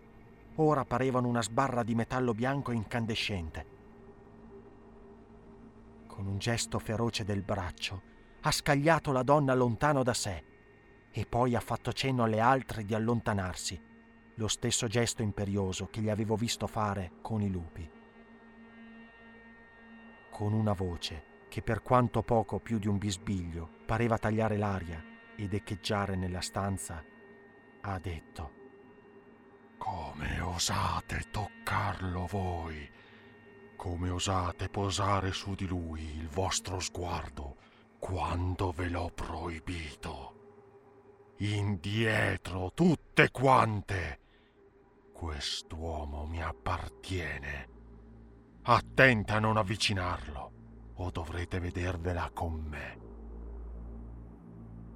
ora 0.57 0.86
parevano 0.86 1.28
una 1.28 1.41
sbarra 1.41 1.82
di 1.82 1.95
metallo 1.95 2.36
bianco 2.36 2.71
incandescente. 2.71 3.65
Con 6.05 6.28
un 6.28 6.38
gesto 6.38 6.78
feroce 6.78 7.23
del 7.25 7.41
braccio 7.41 8.01
ha 8.41 8.51
scagliato 8.51 9.11
la 9.11 9.23
donna 9.23 9.55
lontano 9.55 10.03
da 10.03 10.13
sé 10.13 10.47
e 11.18 11.26
poi 11.26 11.55
ha 11.55 11.59
fatto 11.59 11.93
cenno 11.93 12.22
alle 12.22 12.39
altre 12.39 12.86
di 12.86 12.93
allontanarsi, 12.93 13.82
lo 14.36 14.47
stesso 14.47 14.86
gesto 14.86 15.24
imperioso 15.24 15.88
che 15.88 15.99
gli 15.99 16.11
avevo 16.11 16.36
visto 16.36 16.68
fare 16.68 17.13
con 17.24 17.41
i 17.41 17.49
lupi. 17.49 17.89
Con 20.30 20.53
una 20.53 20.74
voce 20.74 21.45
che 21.47 21.63
per 21.63 21.82
quanto 21.82 22.22
poco 22.22 22.59
più 22.59 22.78
di 22.78 22.88
un 22.88 22.99
bisbiglio 22.99 23.68
pareva 23.88 24.20
tagliare 24.20 24.57
l'aria 24.57 25.03
ed 25.36 25.55
echeggiare 25.55 26.15
nella 26.15 26.41
stanza, 26.41 27.03
ha 27.82 27.97
detto 27.97 28.51
Come 29.80 30.39
osate 30.39 31.24
toccarlo 31.32 32.28
voi? 32.28 32.88
Come 33.76 34.09
osate 34.11 34.70
posare 34.70 35.32
su 35.32 35.55
di 35.55 35.65
lui 35.65 36.15
il 36.15 36.28
vostro 36.28 36.80
sguardo 36.80 37.55
quando 37.97 38.70
ve 38.70 38.89
l'ho 38.89 39.09
proibito? 39.15 40.36
Indietro, 41.39 42.71
tutte 42.73 43.29
quante! 43.29 44.19
Quest'uomo 45.13 46.25
mi 46.25 46.41
appartiene. 46.41 47.67
Attenta 48.63 49.35
a 49.35 49.39
non 49.39 49.57
avvicinarlo, 49.57 50.51
o 50.95 51.11
dovrete 51.11 51.59
vedervela 51.59 52.31
con 52.33 52.53
me. 52.53 52.97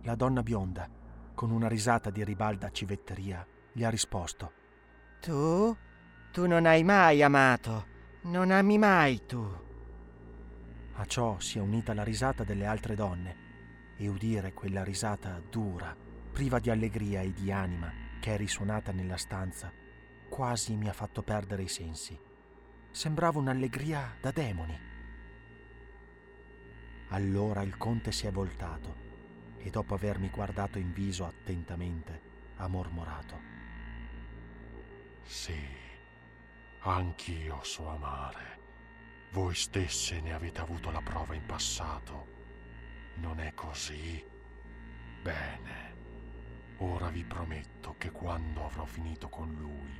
La 0.01 0.15
donna 0.15 0.41
bionda, 0.41 0.89
con 1.35 1.51
una 1.51 1.67
risata 1.67 2.09
di 2.09 2.23
ribalda 2.23 2.71
civetteria, 2.71 3.45
gli 3.71 3.83
ha 3.83 3.89
risposto. 3.89 4.51
Tu? 5.19 5.77
Tu 6.31 6.47
non 6.47 6.65
hai 6.65 6.83
mai 6.83 7.21
amato. 7.21 7.85
Non 8.23 8.49
ami 8.49 8.79
mai 8.79 9.25
tu. 9.27 9.47
A 10.93 11.05
ciò 11.05 11.39
si 11.39 11.59
è 11.59 11.61
unita 11.61 11.93
la 11.93 12.03
risata 12.03 12.43
delle 12.43 12.65
altre 12.65 12.95
donne 12.95 13.35
e 13.97 14.07
udire 14.07 14.53
quella 14.53 14.83
risata 14.83 15.39
dura, 15.49 15.95
priva 16.31 16.59
di 16.59 16.69
allegria 16.69 17.21
e 17.21 17.33
di 17.33 17.51
anima 17.51 17.91
che 18.19 18.33
è 18.33 18.37
risuonata 18.37 18.91
nella 18.91 19.17
stanza, 19.17 19.71
quasi 20.29 20.75
mi 20.75 20.87
ha 20.87 20.93
fatto 20.93 21.23
perdere 21.23 21.63
i 21.63 21.67
sensi. 21.67 22.17
Sembrava 22.89 23.39
un'allegria 23.39 24.15
da 24.19 24.31
demoni. 24.31 24.79
Allora 27.09 27.61
il 27.61 27.77
conte 27.77 28.11
si 28.11 28.27
è 28.27 28.31
voltato 28.31 29.09
e 29.57 29.69
dopo 29.69 29.93
avermi 29.93 30.29
guardato 30.29 30.79
in 30.79 30.93
viso 30.93 31.25
attentamente 31.25 32.29
ha 32.57 32.67
mormorato. 32.67 33.39
Sì. 35.23 35.79
Anch'io 36.83 37.61
so 37.63 37.89
amare. 37.89 38.59
Voi 39.31 39.53
stesse 39.53 40.19
ne 40.21 40.33
avete 40.33 40.61
avuto 40.61 40.91
la 40.91 41.01
prova 41.01 41.35
in 41.35 41.45
passato. 41.45 42.27
Non 43.15 43.39
è 43.39 43.53
così? 43.53 44.23
Bene. 45.21 45.90
Ora 46.81 47.09
vi 47.09 47.23
prometto 47.23 47.95
che 47.97 48.11
quando 48.11 48.65
avrò 48.65 48.85
finito 48.85 49.29
con 49.29 49.55
lui, 49.59 49.93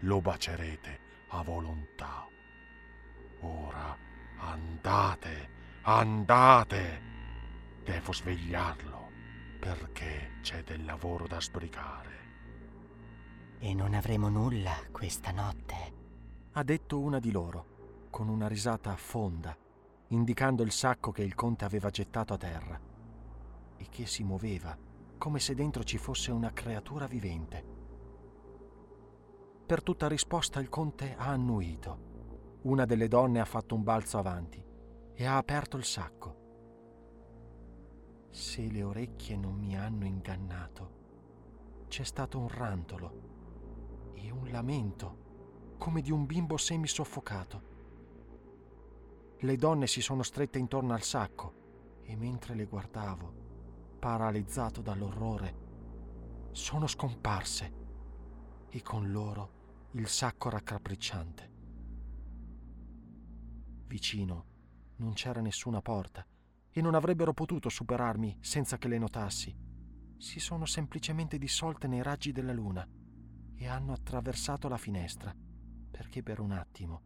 lo 0.00 0.20
bacerete 0.20 1.00
a 1.28 1.42
volontà. 1.42 2.26
Ora 3.40 3.96
andate, 4.38 5.50
andate. 5.82 7.02
Devo 7.82 8.12
svegliarlo 8.12 9.10
perché 9.58 10.38
c'è 10.42 10.62
del 10.62 10.84
lavoro 10.84 11.26
da 11.26 11.40
sbrigare. 11.40 12.14
E 13.58 13.74
non 13.74 13.94
avremo 13.94 14.28
nulla 14.28 14.76
questa 14.92 15.30
notte 15.30 16.04
ha 16.58 16.62
detto 16.62 17.00
una 17.00 17.18
di 17.18 17.30
loro, 17.30 18.06
con 18.08 18.28
una 18.28 18.48
risata 18.48 18.96
fonda, 18.96 19.54
indicando 20.08 20.62
il 20.62 20.72
sacco 20.72 21.12
che 21.12 21.22
il 21.22 21.34
conte 21.34 21.66
aveva 21.66 21.90
gettato 21.90 22.32
a 22.32 22.38
terra 22.38 22.80
e 23.76 23.86
che 23.90 24.06
si 24.06 24.24
muoveva 24.24 24.74
come 25.18 25.38
se 25.38 25.54
dentro 25.54 25.82
ci 25.84 25.98
fosse 25.98 26.30
una 26.30 26.52
creatura 26.52 27.06
vivente. 27.06 27.64
Per 29.66 29.82
tutta 29.82 30.06
risposta 30.06 30.60
il 30.60 30.68
conte 30.68 31.14
ha 31.16 31.26
annuito. 31.26 32.14
Una 32.62 32.84
delle 32.84 33.08
donne 33.08 33.40
ha 33.40 33.44
fatto 33.44 33.74
un 33.74 33.82
balzo 33.82 34.18
avanti 34.18 34.64
e 35.12 35.24
ha 35.24 35.36
aperto 35.36 35.76
il 35.76 35.84
sacco. 35.84 36.44
Se 38.30 38.70
le 38.70 38.82
orecchie 38.82 39.36
non 39.36 39.54
mi 39.54 39.76
hanno 39.76 40.04
ingannato, 40.04 41.84
c'è 41.88 42.04
stato 42.04 42.38
un 42.38 42.48
rantolo 42.48 44.12
e 44.14 44.30
un 44.30 44.50
lamento 44.50 45.74
come 45.78 46.00
di 46.02 46.10
un 46.10 46.26
bimbo 46.26 46.56
semisoffocato. 46.56 47.74
Le 49.38 49.56
donne 49.56 49.86
si 49.86 50.00
sono 50.00 50.22
strette 50.22 50.58
intorno 50.58 50.92
al 50.92 51.02
sacco 51.02 52.00
e 52.02 52.16
mentre 52.16 52.54
le 52.54 52.66
guardavo, 52.66 53.45
paralizzato 53.98 54.80
dall'orrore, 54.80 55.64
sono 56.52 56.86
scomparse 56.86 57.72
e 58.68 58.82
con 58.82 59.10
loro 59.10 59.88
il 59.92 60.08
sacco 60.08 60.48
raccapricciante. 60.48 61.52
Vicino 63.86 64.44
non 64.96 65.12
c'era 65.12 65.40
nessuna 65.40 65.80
porta 65.80 66.26
e 66.70 66.80
non 66.80 66.94
avrebbero 66.94 67.32
potuto 67.32 67.68
superarmi 67.68 68.38
senza 68.40 68.78
che 68.78 68.88
le 68.88 68.98
notassi. 68.98 69.54
Si 70.18 70.40
sono 70.40 70.66
semplicemente 70.66 71.38
dissolte 71.38 71.86
nei 71.86 72.02
raggi 72.02 72.32
della 72.32 72.52
luna 72.52 72.86
e 73.54 73.66
hanno 73.66 73.92
attraversato 73.92 74.68
la 74.68 74.78
finestra 74.78 75.34
perché 75.96 76.22
per 76.22 76.40
un 76.40 76.52
attimo, 76.52 77.00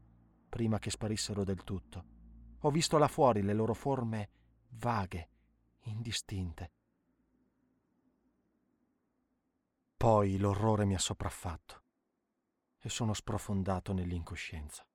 prima 0.48 0.80
che 0.80 0.90
sparissero 0.90 1.44
del 1.44 1.62
tutto, 1.62 2.04
ho 2.58 2.70
visto 2.70 2.98
là 2.98 3.06
fuori 3.06 3.40
le 3.40 3.54
loro 3.54 3.72
forme 3.72 4.30
vaghe, 4.70 5.28
indistinte. 5.84 6.72
Poi 10.02 10.38
l'orrore 10.38 10.86
mi 10.86 10.94
ha 10.94 10.98
sopraffatto 10.98 11.82
e 12.78 12.88
sono 12.88 13.12
sprofondato 13.12 13.92
nell'incoscienza. 13.92 14.89